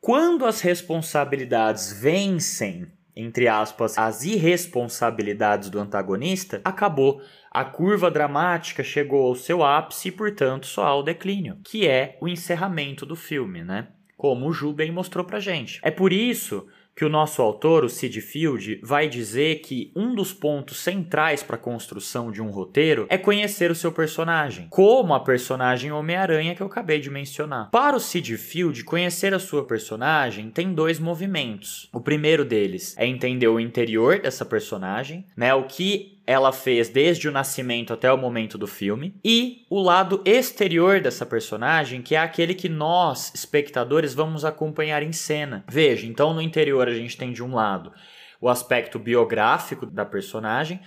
Quando 0.00 0.46
as 0.46 0.60
responsabilidades 0.60 2.00
vencem 2.00 2.86
entre 3.16 3.46
aspas, 3.46 3.96
as 3.96 4.24
irresponsabilidades 4.24 5.70
do 5.70 5.78
antagonista, 5.78 6.60
acabou. 6.64 7.20
A 7.50 7.64
curva 7.64 8.10
dramática 8.10 8.82
chegou 8.82 9.26
ao 9.26 9.34
seu 9.34 9.62
ápice 9.62 10.08
e, 10.08 10.12
portanto, 10.12 10.66
só 10.66 10.84
ao 10.84 11.02
declínio, 11.02 11.58
que 11.64 11.86
é 11.86 12.18
o 12.20 12.28
encerramento 12.28 13.06
do 13.06 13.14
filme, 13.14 13.62
né? 13.62 13.88
Como 14.16 14.46
o 14.46 14.52
Ju 14.52 14.72
bem 14.72 14.90
mostrou 14.90 15.24
pra 15.24 15.38
gente. 15.38 15.80
É 15.82 15.90
por 15.90 16.12
isso 16.12 16.66
que 16.94 17.04
o 17.04 17.08
nosso 17.08 17.42
autor, 17.42 17.84
o 17.84 17.88
Sid 17.88 18.20
Field, 18.20 18.80
vai 18.82 19.08
dizer 19.08 19.60
que 19.60 19.90
um 19.96 20.14
dos 20.14 20.32
pontos 20.32 20.78
centrais 20.78 21.42
para 21.42 21.56
a 21.56 21.58
construção 21.58 22.30
de 22.30 22.40
um 22.40 22.50
roteiro 22.50 23.06
é 23.08 23.18
conhecer 23.18 23.70
o 23.70 23.74
seu 23.74 23.90
personagem, 23.90 24.68
como 24.70 25.14
a 25.14 25.20
personagem 25.20 25.90
Homem-Aranha 25.90 26.54
que 26.54 26.62
eu 26.62 26.66
acabei 26.66 27.00
de 27.00 27.10
mencionar. 27.10 27.70
Para 27.70 27.96
o 27.96 28.00
Sid 28.00 28.36
Field, 28.36 28.84
conhecer 28.84 29.34
a 29.34 29.38
sua 29.38 29.64
personagem 29.64 30.50
tem 30.50 30.72
dois 30.72 30.98
movimentos. 30.98 31.88
O 31.92 32.00
primeiro 32.00 32.44
deles 32.44 32.94
é 32.96 33.06
entender 33.06 33.48
o 33.48 33.60
interior 33.60 34.20
dessa 34.20 34.44
personagem, 34.44 35.24
né, 35.36 35.52
o 35.54 35.64
que 35.64 36.13
ela 36.26 36.52
fez 36.52 36.88
desde 36.88 37.28
o 37.28 37.32
nascimento 37.32 37.92
até 37.92 38.12
o 38.12 38.16
momento 38.16 38.56
do 38.56 38.66
filme, 38.66 39.14
e 39.24 39.66
o 39.68 39.80
lado 39.80 40.22
exterior 40.24 41.00
dessa 41.00 41.26
personagem, 41.26 42.02
que 42.02 42.14
é 42.14 42.18
aquele 42.18 42.54
que 42.54 42.68
nós, 42.68 43.32
espectadores, 43.34 44.14
vamos 44.14 44.44
acompanhar 44.44 45.02
em 45.02 45.12
cena. 45.12 45.64
Veja, 45.68 46.06
então 46.06 46.32
no 46.32 46.42
interior 46.42 46.88
a 46.88 46.94
gente 46.94 47.16
tem 47.16 47.32
de 47.32 47.42
um 47.42 47.54
lado 47.54 47.92
o 48.40 48.48
aspecto 48.48 48.98
biográfico 48.98 49.86
da 49.86 50.04
personagem, 50.04 50.78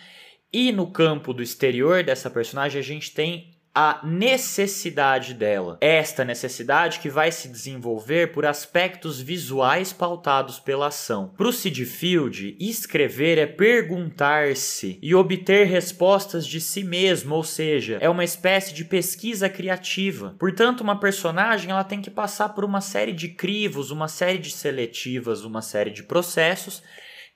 e 0.54 0.72
no 0.72 0.92
campo 0.92 1.34
do 1.34 1.42
exterior 1.42 2.04
dessa 2.04 2.30
personagem 2.30 2.80
a 2.80 2.84
gente 2.84 3.12
tem 3.12 3.57
a 3.80 4.00
necessidade 4.04 5.36
dela. 5.36 5.78
Esta 5.80 6.26
necessidade 6.26 7.00
que 7.00 7.12
vai 7.12 7.32
se 7.32 7.48
desenvolver 7.48 8.32
por 8.32 8.44
aspectos 8.44 9.22
visuais 9.22 9.94
pautados 9.94 10.60
pela 10.60 10.88
ação. 10.88 11.32
Para 11.38 11.48
o 11.48 11.54
Sid 11.54 11.86
Field, 11.86 12.58
escrever 12.60 13.38
é 13.38 13.46
perguntar-se 13.46 14.98
e 15.00 15.14
obter 15.14 15.68
respostas 15.68 16.48
de 16.48 16.60
si 16.60 16.84
mesmo, 16.84 17.36
ou 17.36 17.44
seja, 17.44 18.00
é 18.02 18.10
uma 18.10 18.24
espécie 18.24 18.74
de 18.74 18.84
pesquisa 18.84 19.48
criativa. 19.48 20.36
Portanto, 20.40 20.82
uma 20.82 21.00
personagem 21.00 21.70
ela 21.70 21.84
tem 21.84 22.02
que 22.02 22.10
passar 22.10 22.50
por 22.50 22.66
uma 22.66 22.82
série 22.82 23.14
de 23.14 23.28
crivos, 23.28 23.92
uma 23.92 24.08
série 24.08 24.40
de 24.40 24.50
seletivas, 24.50 25.44
uma 25.44 25.62
série 25.62 25.92
de 25.92 26.02
processos 26.02 26.82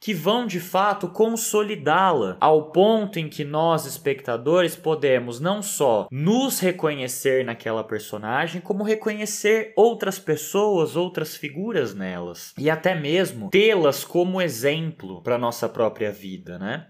que 0.01 0.15
vão 0.15 0.47
de 0.47 0.59
fato 0.59 1.07
consolidá-la 1.07 2.35
ao 2.41 2.71
ponto 2.71 3.19
em 3.19 3.29
que 3.29 3.43
nós, 3.43 3.85
espectadores, 3.85 4.75
podemos 4.75 5.39
não 5.39 5.61
só 5.61 6.07
nos 6.11 6.59
reconhecer 6.59 7.45
naquela 7.45 7.83
personagem, 7.83 8.59
como 8.59 8.83
reconhecer 8.83 9.71
outras 9.75 10.17
pessoas, 10.17 10.95
outras 10.95 11.35
figuras 11.35 11.93
nelas 11.93 12.51
e 12.57 12.67
até 12.67 12.95
mesmo 12.95 13.51
tê-las 13.51 14.03
como 14.03 14.41
exemplo 14.41 15.21
para 15.21 15.37
nossa 15.37 15.69
própria 15.69 16.11
vida, 16.11 16.57
né? 16.57 16.87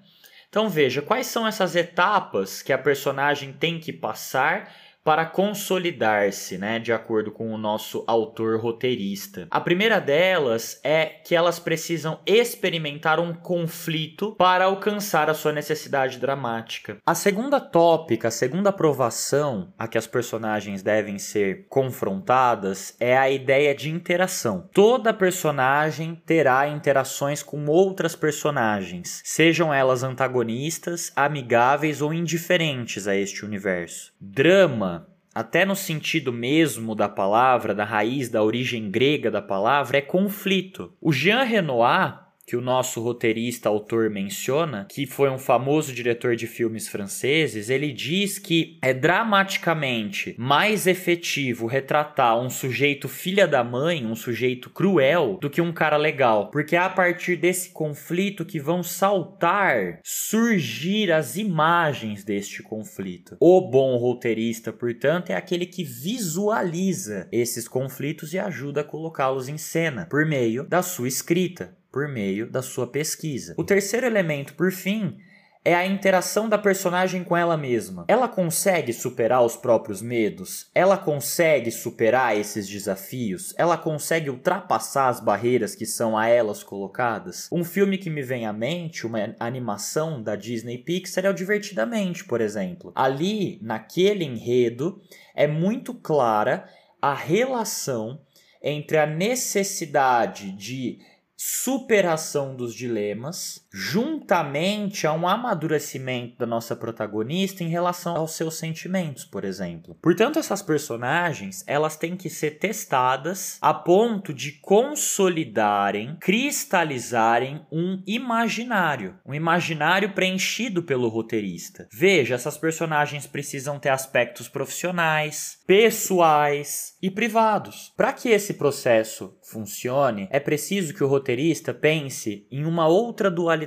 Então 0.47 0.69
veja, 0.69 1.01
quais 1.01 1.27
são 1.27 1.45
essas 1.47 1.75
etapas 1.75 2.61
que 2.61 2.73
a 2.73 2.77
personagem 2.77 3.53
tem 3.53 3.79
que 3.79 3.91
passar 3.91 4.69
para 5.03 5.25
consolidar-se, 5.25 6.57
né, 6.57 6.79
de 6.79 6.93
acordo 6.93 7.31
com 7.31 7.51
o 7.51 7.57
nosso 7.57 8.03
autor 8.07 8.59
roteirista. 8.59 9.47
A 9.49 9.59
primeira 9.59 9.99
delas 9.99 10.79
é 10.83 11.05
que 11.05 11.35
elas 11.35 11.59
precisam 11.59 12.19
experimentar 12.25 13.19
um 13.19 13.33
conflito 13.33 14.35
para 14.35 14.65
alcançar 14.65 15.29
a 15.29 15.33
sua 15.33 15.51
necessidade 15.51 16.19
dramática. 16.19 16.97
A 17.05 17.15
segunda 17.15 17.59
tópica, 17.59 18.27
a 18.27 18.31
segunda 18.31 18.69
aprovação 18.69 19.73
a 19.77 19.87
que 19.87 19.97
as 19.97 20.07
personagens 20.07 20.83
devem 20.83 21.17
ser 21.17 21.65
confrontadas 21.67 22.95
é 22.99 23.17
a 23.17 23.29
ideia 23.29 23.73
de 23.73 23.89
interação. 23.89 24.69
Toda 24.73 25.13
personagem 25.13 26.15
terá 26.25 26.67
interações 26.67 27.41
com 27.41 27.65
outras 27.65 28.15
personagens, 28.15 29.21
sejam 29.23 29.73
elas 29.73 30.03
antagonistas, 30.03 31.11
amigáveis 31.15 32.01
ou 32.01 32.13
indiferentes 32.13 33.07
a 33.07 33.15
este 33.15 33.43
universo. 33.45 34.13
Drama 34.19 35.00
até 35.33 35.65
no 35.65 35.75
sentido 35.75 36.31
mesmo 36.31 36.93
da 36.93 37.07
palavra, 37.07 37.73
da 37.73 37.85
raiz, 37.85 38.29
da 38.29 38.43
origem 38.43 38.91
grega 38.91 39.31
da 39.31 39.41
palavra, 39.41 39.97
é 39.97 40.01
conflito. 40.01 40.93
O 40.99 41.13
Jean 41.13 41.43
Renoir, 41.43 42.20
que 42.45 42.55
o 42.55 42.61
nosso 42.61 43.01
roteirista 43.01 43.69
autor 43.69 44.09
menciona, 44.09 44.85
que 44.89 45.05
foi 45.05 45.29
um 45.29 45.37
famoso 45.37 45.93
diretor 45.93 46.35
de 46.35 46.47
filmes 46.47 46.87
franceses, 46.87 47.69
ele 47.69 47.91
diz 47.91 48.39
que 48.39 48.77
é 48.81 48.93
dramaticamente 48.93 50.35
mais 50.37 50.87
efetivo 50.87 51.67
retratar 51.67 52.39
um 52.39 52.49
sujeito 52.49 53.07
filha 53.07 53.47
da 53.47 53.63
mãe, 53.63 54.05
um 54.05 54.15
sujeito 54.15 54.69
cruel, 54.69 55.37
do 55.41 55.49
que 55.49 55.61
um 55.61 55.71
cara 55.71 55.97
legal, 55.97 56.49
porque 56.51 56.75
é 56.75 56.79
a 56.79 56.89
partir 56.89 57.35
desse 57.35 57.69
conflito 57.71 58.45
que 58.45 58.59
vão 58.59 58.83
saltar, 58.83 59.99
surgir 60.03 61.11
as 61.11 61.35
imagens 61.35 62.23
deste 62.23 62.63
conflito. 62.63 63.37
O 63.39 63.61
bom 63.61 63.97
roteirista, 63.97 64.73
portanto, 64.73 65.29
é 65.29 65.35
aquele 65.35 65.65
que 65.65 65.83
visualiza 65.83 67.27
esses 67.31 67.67
conflitos 67.67 68.33
e 68.33 68.39
ajuda 68.39 68.81
a 68.81 68.85
colocá-los 68.85 69.47
em 69.47 69.57
cena 69.57 70.07
por 70.09 70.25
meio 70.25 70.63
da 70.67 70.81
sua 70.81 71.07
escrita 71.07 71.80
por 71.91 72.07
meio 72.07 72.49
da 72.49 72.61
sua 72.61 72.87
pesquisa. 72.87 73.53
O 73.57 73.63
terceiro 73.63 74.05
elemento, 74.05 74.53
por 74.53 74.71
fim, 74.71 75.17
é 75.63 75.75
a 75.75 75.85
interação 75.85 76.49
da 76.49 76.57
personagem 76.57 77.23
com 77.23 77.37
ela 77.37 77.55
mesma. 77.55 78.05
Ela 78.07 78.27
consegue 78.27 78.91
superar 78.91 79.43
os 79.43 79.55
próprios 79.55 80.01
medos? 80.01 80.71
Ela 80.73 80.97
consegue 80.97 81.69
superar 81.69 82.35
esses 82.35 82.67
desafios? 82.67 83.53
Ela 83.57 83.77
consegue 83.77 84.29
ultrapassar 84.29 85.09
as 85.09 85.19
barreiras 85.19 85.75
que 85.75 85.85
são 85.85 86.17
a 86.17 86.27
elas 86.27 86.63
colocadas? 86.63 87.47
Um 87.51 87.63
filme 87.63 87.99
que 87.99 88.09
me 88.09 88.23
vem 88.23 88.47
à 88.47 88.53
mente, 88.53 89.05
uma 89.05 89.35
animação 89.39 90.21
da 90.21 90.35
Disney 90.35 90.79
Pixar, 90.79 91.25
é 91.25 91.29
o 91.29 91.33
Divertidamente, 91.33 92.25
por 92.25 92.41
exemplo. 92.41 92.91
Ali, 92.95 93.59
naquele 93.61 94.25
enredo, 94.25 94.99
é 95.35 95.45
muito 95.45 95.93
clara 95.93 96.67
a 96.99 97.13
relação 97.13 98.19
entre 98.63 98.97
a 98.97 99.05
necessidade 99.05 100.51
de 100.51 100.99
superação 101.43 102.55
dos 102.55 102.75
dilemas, 102.75 103.65
juntamente 103.71 105.07
a 105.07 105.13
um 105.13 105.27
amadurecimento 105.27 106.37
da 106.37 106.45
nossa 106.45 106.75
protagonista 106.75 107.63
em 107.63 107.69
relação 107.69 108.15
aos 108.15 108.33
seus 108.33 108.55
sentimentos, 108.55 109.23
por 109.23 109.45
exemplo. 109.45 109.97
Portanto, 110.01 110.39
essas 110.39 110.61
personagens, 110.61 111.63
elas 111.65 111.95
têm 111.95 112.17
que 112.17 112.29
ser 112.29 112.59
testadas 112.59 113.57
a 113.61 113.73
ponto 113.73 114.33
de 114.33 114.51
consolidarem, 114.53 116.17
cristalizarem 116.19 117.65
um 117.71 118.01
imaginário, 118.05 119.17
um 119.25 119.33
imaginário 119.33 120.13
preenchido 120.13 120.83
pelo 120.83 121.07
roteirista. 121.07 121.87
Veja, 121.91 122.35
essas 122.35 122.57
personagens 122.57 123.25
precisam 123.25 123.79
ter 123.79 123.89
aspectos 123.89 124.49
profissionais, 124.49 125.59
pessoais 125.65 126.97
e 127.01 127.09
privados. 127.09 127.93
Para 127.95 128.11
que 128.11 128.29
esse 128.29 128.55
processo 128.55 129.37
funcione, 129.41 130.27
é 130.29 130.39
preciso 130.39 130.93
que 130.93 131.03
o 131.03 131.07
roteirista 131.07 131.73
pense 131.73 132.47
em 132.51 132.65
uma 132.65 132.87
outra 132.87 133.29
dualidade, 133.31 133.60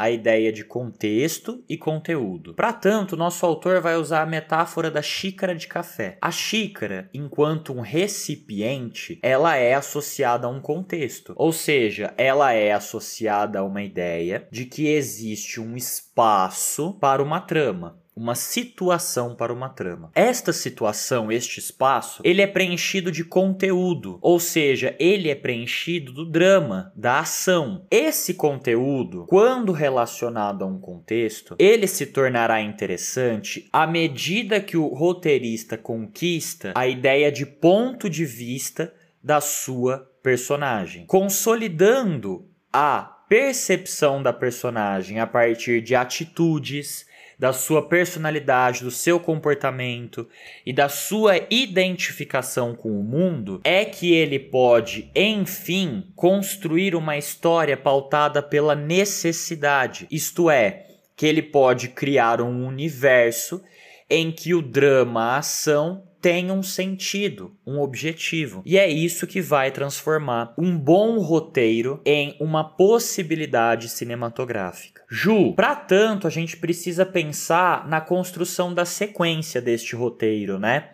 a 0.00 0.10
ideia 0.10 0.50
de 0.50 0.64
contexto 0.64 1.62
e 1.68 1.76
conteúdo. 1.76 2.54
Para 2.54 2.72
tanto, 2.72 3.18
nosso 3.18 3.44
autor 3.44 3.82
vai 3.82 3.96
usar 3.96 4.22
a 4.22 4.26
metáfora 4.26 4.90
da 4.90 5.02
xícara 5.02 5.54
de 5.54 5.66
café. 5.66 6.16
A 6.22 6.30
xícara, 6.30 7.10
enquanto 7.12 7.74
um 7.74 7.82
recipiente, 7.82 9.18
ela 9.22 9.56
é 9.56 9.74
associada 9.74 10.46
a 10.46 10.50
um 10.50 10.58
contexto, 10.58 11.34
ou 11.36 11.52
seja, 11.52 12.14
ela 12.16 12.54
é 12.54 12.72
associada 12.72 13.58
a 13.58 13.62
uma 13.62 13.82
ideia 13.82 14.48
de 14.50 14.64
que 14.64 14.88
existe 14.88 15.60
um 15.60 15.76
espaço 15.76 16.94
para 16.94 17.22
uma 17.22 17.38
trama 17.38 17.99
uma 18.20 18.34
situação 18.34 19.34
para 19.34 19.50
uma 19.50 19.70
trama. 19.70 20.10
Esta 20.14 20.52
situação, 20.52 21.32
este 21.32 21.58
espaço, 21.58 22.20
ele 22.22 22.42
é 22.42 22.46
preenchido 22.46 23.10
de 23.10 23.24
conteúdo, 23.24 24.18
ou 24.20 24.38
seja, 24.38 24.94
ele 24.98 25.30
é 25.30 25.34
preenchido 25.34 26.12
do 26.12 26.26
drama, 26.26 26.92
da 26.94 27.20
ação. 27.20 27.86
Esse 27.90 28.34
conteúdo, 28.34 29.24
quando 29.26 29.72
relacionado 29.72 30.62
a 30.62 30.66
um 30.66 30.78
contexto, 30.78 31.56
ele 31.58 31.86
se 31.86 32.04
tornará 32.04 32.60
interessante 32.60 33.66
à 33.72 33.86
medida 33.86 34.60
que 34.60 34.76
o 34.76 34.88
roteirista 34.88 35.78
conquista 35.78 36.72
a 36.74 36.86
ideia 36.86 37.32
de 37.32 37.46
ponto 37.46 38.10
de 38.10 38.26
vista 38.26 38.92
da 39.24 39.40
sua 39.40 40.10
personagem, 40.22 41.06
consolidando 41.06 42.46
a 42.70 43.16
percepção 43.30 44.20
da 44.22 44.32
personagem 44.32 45.20
a 45.20 45.26
partir 45.26 45.80
de 45.80 45.94
atitudes, 45.94 47.06
da 47.40 47.54
sua 47.54 47.88
personalidade, 47.88 48.84
do 48.84 48.90
seu 48.90 49.18
comportamento 49.18 50.28
e 50.66 50.74
da 50.74 50.90
sua 50.90 51.40
identificação 51.48 52.74
com 52.74 52.90
o 52.90 53.02
mundo, 53.02 53.62
é 53.64 53.82
que 53.82 54.12
ele 54.12 54.38
pode, 54.38 55.10
enfim, 55.16 56.04
construir 56.14 56.94
uma 56.94 57.16
história 57.16 57.78
pautada 57.78 58.42
pela 58.42 58.74
necessidade. 58.74 60.06
Isto 60.10 60.50
é, 60.50 60.84
que 61.16 61.24
ele 61.24 61.40
pode 61.40 61.88
criar 61.88 62.42
um 62.42 62.66
universo 62.66 63.64
em 64.10 64.30
que 64.30 64.52
o 64.52 64.60
drama, 64.60 65.22
a 65.22 65.38
ação 65.38 66.09
tem 66.20 66.50
um 66.50 66.62
sentido, 66.62 67.52
um 67.66 67.80
objetivo. 67.80 68.62
E 68.64 68.78
é 68.78 68.88
isso 68.88 69.26
que 69.26 69.40
vai 69.40 69.70
transformar 69.70 70.54
um 70.58 70.76
bom 70.76 71.18
roteiro 71.18 72.00
em 72.04 72.36
uma 72.38 72.62
possibilidade 72.62 73.88
cinematográfica. 73.88 75.02
Ju, 75.08 75.54
para 75.54 75.74
tanto, 75.74 76.26
a 76.26 76.30
gente 76.30 76.56
precisa 76.56 77.06
pensar 77.06 77.88
na 77.88 78.00
construção 78.00 78.72
da 78.72 78.84
sequência 78.84 79.60
deste 79.60 79.96
roteiro, 79.96 80.58
né? 80.58 80.90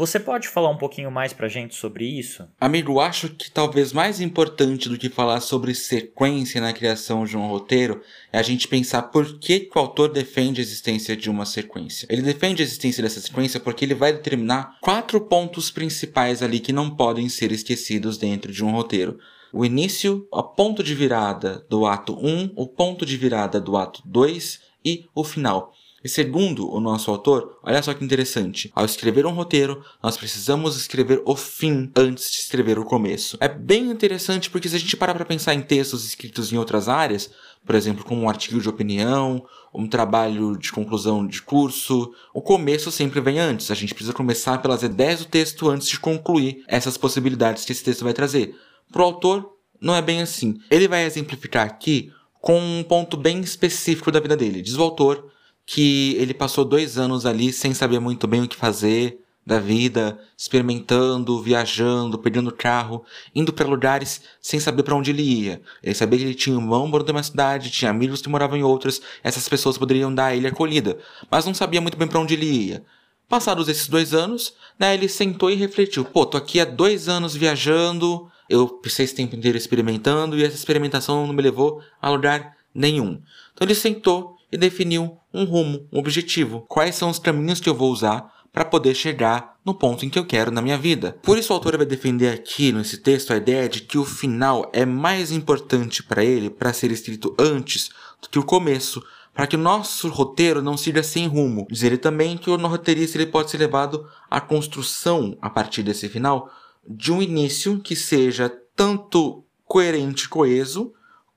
Você 0.00 0.18
pode 0.18 0.48
falar 0.48 0.70
um 0.70 0.78
pouquinho 0.78 1.10
mais 1.10 1.34
pra 1.34 1.46
gente 1.46 1.74
sobre 1.74 2.06
isso? 2.06 2.48
Amigo, 2.58 3.00
acho 3.00 3.28
que 3.28 3.50
talvez 3.50 3.92
mais 3.92 4.18
importante 4.18 4.88
do 4.88 4.96
que 4.96 5.10
falar 5.10 5.40
sobre 5.40 5.74
sequência 5.74 6.58
na 6.58 6.72
criação 6.72 7.26
de 7.26 7.36
um 7.36 7.46
roteiro 7.46 8.00
é 8.32 8.38
a 8.38 8.42
gente 8.42 8.66
pensar 8.66 9.02
por 9.02 9.38
que, 9.38 9.60
que 9.60 9.76
o 9.76 9.78
autor 9.78 10.10
defende 10.10 10.58
a 10.58 10.64
existência 10.64 11.14
de 11.14 11.28
uma 11.28 11.44
sequência. 11.44 12.06
Ele 12.08 12.22
defende 12.22 12.62
a 12.62 12.64
existência 12.64 13.02
dessa 13.02 13.20
sequência 13.20 13.60
porque 13.60 13.84
ele 13.84 13.94
vai 13.94 14.10
determinar 14.10 14.78
quatro 14.80 15.20
pontos 15.20 15.70
principais 15.70 16.42
ali 16.42 16.60
que 16.60 16.72
não 16.72 16.88
podem 16.88 17.28
ser 17.28 17.52
esquecidos 17.52 18.16
dentro 18.16 18.50
de 18.50 18.64
um 18.64 18.70
roteiro 18.70 19.18
o 19.52 19.64
início, 19.64 20.28
o 20.32 20.42
ponto 20.44 20.82
de 20.82 20.94
virada 20.94 21.66
do 21.68 21.84
ato 21.84 22.16
1, 22.16 22.52
o 22.54 22.68
ponto 22.68 23.04
de 23.04 23.16
virada 23.16 23.60
do 23.60 23.76
ato 23.76 24.00
2 24.06 24.60
e 24.84 25.06
o 25.14 25.24
final. 25.24 25.72
E 26.02 26.08
segundo 26.08 26.72
o 26.72 26.80
nosso 26.80 27.10
autor, 27.10 27.58
olha 27.62 27.82
só 27.82 27.92
que 27.92 28.02
interessante, 28.02 28.72
ao 28.74 28.86
escrever 28.86 29.26
um 29.26 29.32
roteiro, 29.32 29.84
nós 30.02 30.16
precisamos 30.16 30.76
escrever 30.76 31.22
o 31.26 31.36
fim 31.36 31.90
antes 31.94 32.30
de 32.30 32.38
escrever 32.38 32.78
o 32.78 32.86
começo. 32.86 33.36
É 33.38 33.48
bem 33.48 33.90
interessante 33.90 34.48
porque 34.48 34.68
se 34.68 34.76
a 34.76 34.78
gente 34.78 34.96
parar 34.96 35.14
para 35.14 35.26
pensar 35.26 35.52
em 35.52 35.60
textos 35.60 36.06
escritos 36.06 36.52
em 36.52 36.56
outras 36.56 36.88
áreas, 36.88 37.30
por 37.66 37.74
exemplo, 37.74 38.02
como 38.02 38.22
um 38.22 38.30
artigo 38.30 38.58
de 38.58 38.68
opinião, 38.68 39.44
um 39.74 39.86
trabalho 39.86 40.56
de 40.56 40.72
conclusão 40.72 41.26
de 41.26 41.42
curso, 41.42 42.10
o 42.32 42.40
começo 42.40 42.90
sempre 42.90 43.20
vem 43.20 43.38
antes. 43.38 43.70
A 43.70 43.74
gente 43.74 43.94
precisa 43.94 44.14
começar 44.14 44.62
pelas 44.62 44.82
ideias 44.82 45.20
do 45.20 45.26
texto 45.26 45.68
antes 45.68 45.86
de 45.86 46.00
concluir 46.00 46.64
essas 46.66 46.96
possibilidades 46.96 47.66
que 47.66 47.72
esse 47.72 47.84
texto 47.84 48.04
vai 48.04 48.14
trazer. 48.14 48.54
Para 48.90 49.02
o 49.02 49.04
autor, 49.04 49.52
não 49.78 49.94
é 49.94 50.00
bem 50.00 50.22
assim. 50.22 50.58
Ele 50.70 50.88
vai 50.88 51.04
exemplificar 51.04 51.66
aqui 51.66 52.10
com 52.40 52.58
um 52.58 52.82
ponto 52.82 53.18
bem 53.18 53.40
específico 53.40 54.10
da 54.10 54.18
vida 54.18 54.36
dele. 54.36 54.62
Diz 54.62 54.76
o 54.76 54.82
autor 54.82 55.29
que 55.72 56.16
ele 56.18 56.34
passou 56.34 56.64
dois 56.64 56.98
anos 56.98 57.24
ali 57.24 57.52
sem 57.52 57.72
saber 57.72 58.00
muito 58.00 58.26
bem 58.26 58.42
o 58.42 58.48
que 58.48 58.56
fazer, 58.56 59.20
da 59.46 59.60
vida, 59.60 60.18
experimentando, 60.36 61.40
viajando, 61.40 62.18
perdendo 62.18 62.50
carro, 62.50 63.04
indo 63.32 63.52
para 63.52 63.68
lugares 63.68 64.20
sem 64.42 64.58
saber 64.58 64.82
para 64.82 64.96
onde 64.96 65.12
ele 65.12 65.22
ia. 65.22 65.62
Ele 65.80 65.94
sabia 65.94 66.18
que 66.18 66.24
ele 66.24 66.34
tinha 66.34 66.56
um 66.56 66.60
irmão 66.60 66.88
morando 66.88 67.10
em 67.10 67.12
uma 67.12 67.22
cidade, 67.22 67.70
tinha 67.70 67.88
amigos 67.88 68.20
que 68.20 68.28
moravam 68.28 68.58
em 68.58 68.64
outras, 68.64 69.00
essas 69.22 69.48
pessoas 69.48 69.78
poderiam 69.78 70.12
dar 70.12 70.26
a 70.26 70.36
ele 70.36 70.48
acolhida, 70.48 70.98
mas 71.30 71.46
não 71.46 71.54
sabia 71.54 71.80
muito 71.80 71.96
bem 71.96 72.08
para 72.08 72.18
onde 72.18 72.34
ele 72.34 72.46
ia. 72.46 72.84
Passados 73.28 73.68
esses 73.68 73.86
dois 73.86 74.12
anos, 74.12 74.54
né, 74.76 74.92
ele 74.92 75.08
sentou 75.08 75.52
e 75.52 75.54
refletiu: 75.54 76.04
pô, 76.04 76.26
tô 76.26 76.36
aqui 76.36 76.58
há 76.58 76.64
dois 76.64 77.08
anos 77.08 77.36
viajando, 77.36 78.28
eu 78.48 78.66
passei 78.66 79.04
esse 79.04 79.14
tempo 79.14 79.36
inteiro 79.36 79.56
experimentando 79.56 80.36
e 80.36 80.42
essa 80.42 80.56
experimentação 80.56 81.28
não 81.28 81.32
me 81.32 81.42
levou 81.42 81.80
a 82.02 82.10
lugar 82.10 82.56
nenhum. 82.74 83.22
Então 83.54 83.64
ele 83.64 83.76
sentou 83.76 84.39
e 84.50 84.56
definiu 84.56 85.18
um 85.32 85.44
rumo, 85.44 85.86
um 85.92 85.98
objetivo. 85.98 86.64
Quais 86.68 86.94
são 86.94 87.10
os 87.10 87.18
caminhos 87.18 87.60
que 87.60 87.68
eu 87.68 87.74
vou 87.74 87.90
usar 87.90 88.30
para 88.52 88.64
poder 88.64 88.94
chegar 88.94 89.56
no 89.64 89.74
ponto 89.74 90.04
em 90.04 90.10
que 90.10 90.18
eu 90.18 90.24
quero 90.24 90.50
na 90.50 90.62
minha 90.62 90.78
vida. 90.78 91.16
Por 91.22 91.38
isso 91.38 91.52
o 91.52 91.56
autor 91.56 91.76
vai 91.76 91.86
defender 91.86 92.32
aqui 92.32 92.72
nesse 92.72 92.98
texto 92.98 93.32
a 93.32 93.36
ideia 93.36 93.68
de 93.68 93.80
que 93.82 93.98
o 93.98 94.04
final 94.04 94.68
é 94.72 94.84
mais 94.84 95.30
importante 95.30 96.02
para 96.02 96.24
ele 96.24 96.50
para 96.50 96.72
ser 96.72 96.90
escrito 96.90 97.34
antes 97.38 97.90
do 98.20 98.28
que 98.28 98.38
o 98.38 98.44
começo, 98.44 99.02
para 99.32 99.46
que 99.46 99.56
o 99.56 99.58
nosso 99.58 100.08
roteiro 100.08 100.60
não 100.60 100.76
siga 100.76 101.02
sem 101.02 101.26
rumo. 101.26 101.66
Diz 101.70 101.82
ele 101.82 101.98
também 101.98 102.36
que 102.36 102.50
o 102.50 102.56
roteirista 102.56 103.18
ele 103.18 103.30
pode 103.30 103.50
ser 103.50 103.58
levado 103.58 104.06
à 104.28 104.40
construção 104.40 105.36
a 105.40 105.48
partir 105.48 105.82
desse 105.82 106.08
final 106.08 106.50
de 106.86 107.12
um 107.12 107.22
início 107.22 107.78
que 107.78 107.94
seja 107.94 108.52
tanto 108.74 109.44
coerente, 109.64 110.28
coeso 110.28 110.92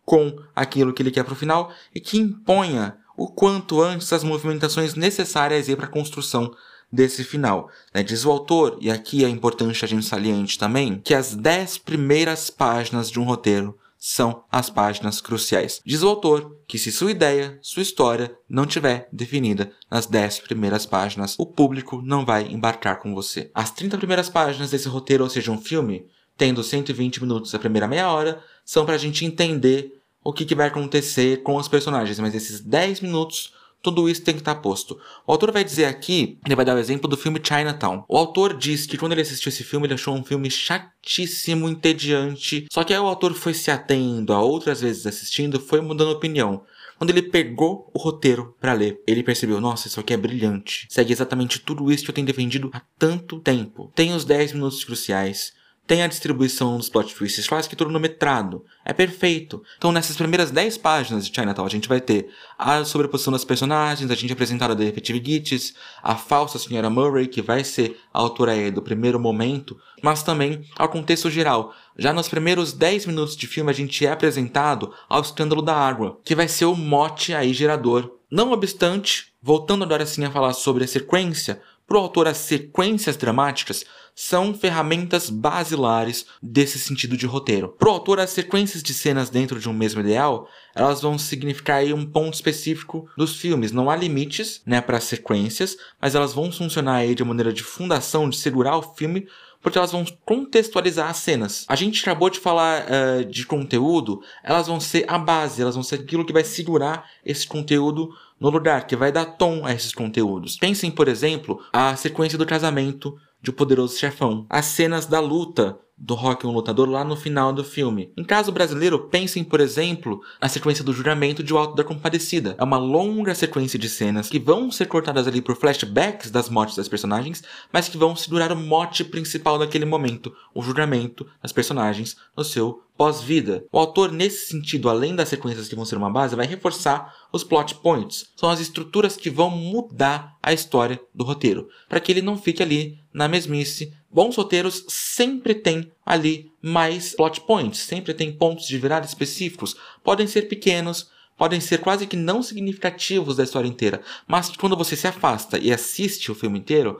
com 0.05 0.35
aquilo 0.55 0.93
que 0.93 1.01
ele 1.01 1.11
quer 1.11 1.23
para 1.23 1.33
o 1.33 1.37
final 1.37 1.71
e 1.93 1.99
que 1.99 2.17
imponha 2.17 2.97
o 3.17 3.27
quanto 3.27 3.81
antes 3.81 4.11
as 4.11 4.23
movimentações 4.23 4.95
necessárias 4.95 5.67
para 5.75 5.85
a 5.85 5.89
construção 5.89 6.53
desse 6.91 7.23
final. 7.23 7.69
Né? 7.93 8.03
Diz 8.03 8.25
o 8.25 8.31
autor, 8.31 8.77
e 8.79 8.91
aqui 8.91 9.25
é 9.25 9.29
importante 9.29 9.83
a 9.83 9.87
gente 9.87 10.05
saliente 10.05 10.59
também, 10.59 11.01
que 11.03 11.13
as 11.13 11.33
dez 11.33 11.77
primeiras 11.77 12.49
páginas 12.49 13.09
de 13.09 13.19
um 13.19 13.23
roteiro 13.23 13.77
são 14.05 14.43
as 14.51 14.69
páginas 14.69 15.21
cruciais. 15.21 15.79
Diz 15.85 16.03
o 16.03 16.09
autor 16.09 16.57
que 16.67 16.77
se 16.77 16.91
sua 16.91 17.09
ideia, 17.09 17.57
sua 17.61 17.81
história 17.81 18.35
não 18.49 18.65
tiver 18.65 19.07
definida 19.13 19.71
nas 19.89 20.05
10 20.05 20.39
primeiras 20.39 20.85
páginas, 20.85 21.35
o 21.39 21.45
público 21.45 22.01
não 22.01 22.25
vai 22.25 22.43
embarcar 22.51 22.99
com 22.99 23.15
você. 23.15 23.49
As 23.55 23.71
30 23.71 23.97
primeiras 23.97 24.27
páginas 24.27 24.71
desse 24.71 24.89
roteiro, 24.89 25.23
ou 25.23 25.29
seja, 25.29 25.53
um 25.53 25.57
filme, 25.57 26.05
tendo 26.37 26.61
120 26.61 27.21
minutos 27.21 27.55
a 27.55 27.59
primeira 27.59 27.87
meia 27.87 28.11
hora, 28.11 28.43
são 28.65 28.85
para 28.85 28.95
a 28.95 28.97
gente 28.97 29.23
entender 29.23 30.02
o 30.23 30.33
que, 30.33 30.45
que 30.45 30.55
vai 30.55 30.67
acontecer 30.67 31.43
com 31.43 31.55
os 31.55 31.67
personagens, 31.67 32.19
mas 32.19 32.33
esses 32.35 32.59
10 32.61 33.01
minutos 33.01 33.53
tudo 33.83 34.09
isso 34.09 34.23
tem 34.23 34.33
que 34.33 34.39
estar 34.39 34.55
posto. 34.55 34.97
O 35.27 35.31
autor 35.33 35.51
vai 35.51 35.61
dizer 35.61 35.85
aqui, 35.85 36.39
ele 36.45 36.55
vai 36.55 36.63
dar 36.63 36.73
o 36.73 36.79
exemplo 36.79 37.07
do 37.07 37.17
filme 37.17 37.41
Chinatown. 37.43 38.05
O 38.07 38.17
autor 38.17 38.57
diz 38.57 38.85
que 38.85 38.97
quando 38.97 39.11
ele 39.11 39.21
assistiu 39.21 39.49
esse 39.49 39.61
filme, 39.61 39.85
ele 39.85 39.93
achou 39.93 40.15
um 40.15 40.23
filme 40.23 40.49
chatíssimo, 40.49 41.67
entediante. 41.67 42.65
Só 42.71 42.85
que 42.85 42.93
aí 42.93 42.99
o 42.99 43.05
autor 43.05 43.33
foi 43.33 43.53
se 43.53 43.69
atendo 43.69 44.31
a 44.31 44.41
outras 44.41 44.79
vezes 44.79 45.05
assistindo, 45.05 45.59
foi 45.59 45.81
mudando 45.81 46.11
opinião. 46.11 46.63
Quando 46.97 47.09
ele 47.09 47.23
pegou 47.23 47.91
o 47.93 47.99
roteiro 47.99 48.55
para 48.61 48.71
ler, 48.71 49.01
ele 49.05 49.21
percebeu: 49.21 49.59
nossa, 49.59 49.89
isso 49.89 49.99
aqui 49.99 50.13
é 50.13 50.17
brilhante. 50.17 50.87
Segue 50.89 51.11
exatamente 51.11 51.59
tudo 51.59 51.91
isso 51.91 52.05
que 52.05 52.09
eu 52.09 52.15
tenho 52.15 52.27
defendido 52.27 52.71
há 52.73 52.81
tanto 52.97 53.41
tempo. 53.41 53.91
Tem 53.93 54.13
os 54.13 54.23
10 54.23 54.53
minutos 54.53 54.85
cruciais 54.85 55.51
tem 55.85 56.01
a 56.01 56.07
distribuição 56.07 56.77
dos 56.77 56.87
plot 56.87 57.13
twists, 57.13 57.47
quase 57.47 57.67
que 57.67 57.75
cronometrado. 57.75 58.63
É 58.85 58.93
perfeito. 58.93 59.61
Então, 59.77 59.91
nessas 59.91 60.15
primeiras 60.15 60.49
10 60.49 60.77
páginas 60.77 61.27
de 61.27 61.35
Chinatown, 61.35 61.65
a 61.65 61.69
gente 61.69 61.89
vai 61.89 61.99
ter 61.99 62.29
a 62.57 62.85
sobreposição 62.85 63.33
das 63.33 63.43
personagens, 63.43 64.09
a 64.09 64.15
gente 64.15 64.31
apresentar 64.31 64.71
a 64.71 64.73
Detective 64.73 65.21
Gitches, 65.23 65.73
a 66.01 66.15
falsa 66.15 66.57
Senhora 66.57 66.89
Murray, 66.89 67.27
que 67.27 67.41
vai 67.41 67.63
ser 67.63 67.99
a 68.13 68.19
autora 68.19 68.71
do 68.71 68.81
primeiro 68.81 69.19
momento, 69.19 69.77
mas 70.01 70.23
também 70.23 70.63
ao 70.77 70.89
contexto 70.89 71.29
geral. 71.29 71.73
Já 71.97 72.13
nos 72.13 72.29
primeiros 72.29 72.71
10 72.71 73.05
minutos 73.05 73.35
de 73.35 73.47
filme, 73.47 73.69
a 73.69 73.73
gente 73.73 74.05
é 74.05 74.11
apresentado 74.11 74.93
ao 75.09 75.21
escândalo 75.21 75.61
da 75.61 75.75
água, 75.75 76.19
que 76.23 76.35
vai 76.35 76.47
ser 76.47 76.65
o 76.65 76.75
mote 76.75 77.33
aí 77.33 77.53
gerador. 77.53 78.09
Não 78.31 78.51
obstante, 78.51 79.33
voltando 79.41 79.83
agora 79.83 80.05
sim 80.05 80.23
a 80.23 80.31
falar 80.31 80.53
sobre 80.53 80.85
a 80.85 80.87
sequência, 80.87 81.61
para 81.85 81.97
o 81.97 81.99
autor 81.99 82.27
as 82.27 82.37
sequências 82.37 83.17
dramáticas 83.17 83.85
são 84.15 84.53
ferramentas 84.53 85.29
basilares 85.29 86.25
desse 86.41 86.77
sentido 86.77 87.17
de 87.17 87.25
roteiro. 87.25 87.69
Para 87.69 87.89
o 87.89 87.91
autor, 87.91 88.19
as 88.19 88.29
sequências 88.29 88.83
de 88.83 88.93
cenas 88.93 89.29
dentro 89.29 89.59
de 89.59 89.67
um 89.67 89.73
mesmo 89.73 90.01
ideal, 90.01 90.47
elas 90.75 91.01
vão 91.01 91.17
significar 91.17 91.83
um 91.85 92.05
ponto 92.05 92.33
específico 92.33 93.09
dos 93.17 93.35
filmes. 93.35 93.71
Não 93.71 93.89
há 93.89 93.95
limites 93.95 94.61
né, 94.65 94.81
para 94.81 94.97
as 94.97 95.03
sequências, 95.05 95.77
mas 95.99 96.15
elas 96.15 96.33
vão 96.33 96.51
funcionar 96.51 96.97
aí 96.97 97.15
de 97.15 97.23
maneira 97.23 97.51
de 97.51 97.63
fundação, 97.63 98.29
de 98.29 98.37
segurar 98.37 98.77
o 98.77 98.81
filme, 98.81 99.27
porque 99.63 99.77
elas 99.77 99.93
vão 99.93 100.05
contextualizar 100.25 101.09
as 101.09 101.17
cenas. 101.17 101.65
A 101.69 101.75
gente 101.75 102.01
acabou 102.01 102.29
de 102.29 102.39
falar 102.39 102.83
uh, 102.83 103.25
de 103.25 103.45
conteúdo, 103.45 104.21
elas 104.43 104.67
vão 104.67 104.79
ser 104.79 105.05
a 105.07 105.17
base, 105.17 105.61
elas 105.61 105.75
vão 105.75 105.83
ser 105.83 106.01
aquilo 106.01 106.25
que 106.25 106.33
vai 106.33 106.43
segurar 106.43 107.09
esse 107.25 107.47
conteúdo 107.47 108.13
no 108.43 108.49
lugar, 108.49 108.85
que 108.85 108.95
vai 108.97 109.09
dar 109.09 109.23
tom 109.23 109.65
a 109.65 109.73
esses 109.73 109.93
conteúdos. 109.93 110.57
Pensem, 110.57 110.91
por 110.91 111.07
exemplo, 111.07 111.63
a 111.71 111.95
sequência 111.95 112.37
do 112.37 112.45
casamento 112.45 113.15
de 113.41 113.49
O 113.49 113.53
Poderoso 113.53 113.97
Chefão. 113.97 114.45
As 114.49 114.65
cenas 114.65 115.05
da 115.05 115.21
luta 115.21 115.79
do 115.97 116.15
Rock 116.15 116.45
um 116.45 116.51
lutador 116.51 116.89
lá 116.89 117.05
no 117.05 117.15
final 117.15 117.53
do 117.53 117.63
filme. 117.63 118.11
Em 118.17 118.23
caso 118.23 118.51
brasileiro, 118.51 119.07
pensem, 119.07 119.45
por 119.45 119.61
exemplo, 119.61 120.19
na 120.41 120.49
sequência 120.49 120.83
do 120.83 120.91
juramento 120.91 121.41
de 121.41 121.53
O 121.53 121.57
Alto 121.57 121.75
da 121.75 121.85
Compadecida. 121.85 122.55
É 122.57 122.63
uma 122.63 122.77
longa 122.77 123.33
sequência 123.33 123.79
de 123.79 123.87
cenas 123.87 124.27
que 124.27 124.39
vão 124.39 124.69
ser 124.69 124.87
cortadas 124.87 125.25
ali 125.25 125.41
por 125.41 125.55
flashbacks 125.55 126.29
das 126.29 126.49
mortes 126.49 126.75
das 126.75 126.89
personagens, 126.89 127.43
mas 127.71 127.87
que 127.87 127.97
vão 127.97 128.13
segurar 128.13 128.51
o 128.51 128.57
mote 128.57 129.05
principal 129.05 129.57
daquele 129.57 129.85
momento, 129.85 130.35
o 130.53 130.61
juramento 130.61 131.25
das 131.41 131.53
personagens 131.53 132.17
no 132.35 132.43
seu 132.43 132.83
pós-vida. 132.97 133.65
O 133.71 133.79
autor, 133.79 134.11
nesse 134.11 134.47
sentido, 134.47 134.89
além 134.89 135.15
das 135.15 135.29
sequências 135.29 135.67
que 135.67 135.75
vão 135.75 135.85
ser 135.85 135.97
uma 135.97 136.09
base, 136.09 136.35
vai 136.35 136.45
reforçar 136.45 137.13
os 137.31 137.43
plot 137.43 137.75
points. 137.75 138.27
São 138.35 138.49
as 138.49 138.59
estruturas 138.59 139.15
que 139.15 139.29
vão 139.29 139.49
mudar 139.49 140.37
a 140.41 140.53
história 140.53 140.99
do 141.13 141.23
roteiro, 141.23 141.67
para 141.89 141.99
que 141.99 142.11
ele 142.11 142.21
não 142.21 142.37
fique 142.37 142.61
ali 142.61 142.99
na 143.13 143.27
mesmice. 143.27 143.93
Bons 144.11 144.35
roteiros 144.35 144.85
sempre 144.87 145.55
têm 145.55 145.91
ali 146.05 146.51
mais 146.61 147.15
plot 147.15 147.41
points, 147.41 147.79
sempre 147.79 148.13
tem 148.13 148.31
pontos 148.31 148.67
de 148.67 148.77
virada 148.77 149.05
específicos. 149.05 149.75
Podem 150.03 150.27
ser 150.27 150.43
pequenos, 150.43 151.09
podem 151.37 151.59
ser 151.59 151.79
quase 151.79 152.05
que 152.05 152.15
não 152.15 152.43
significativos 152.43 153.37
da 153.37 153.43
história 153.43 153.67
inteira, 153.67 154.01
mas 154.27 154.55
quando 154.55 154.77
você 154.77 154.95
se 154.95 155.07
afasta 155.07 155.57
e 155.57 155.73
assiste 155.73 156.31
o 156.31 156.35
filme 156.35 156.59
inteiro, 156.59 156.99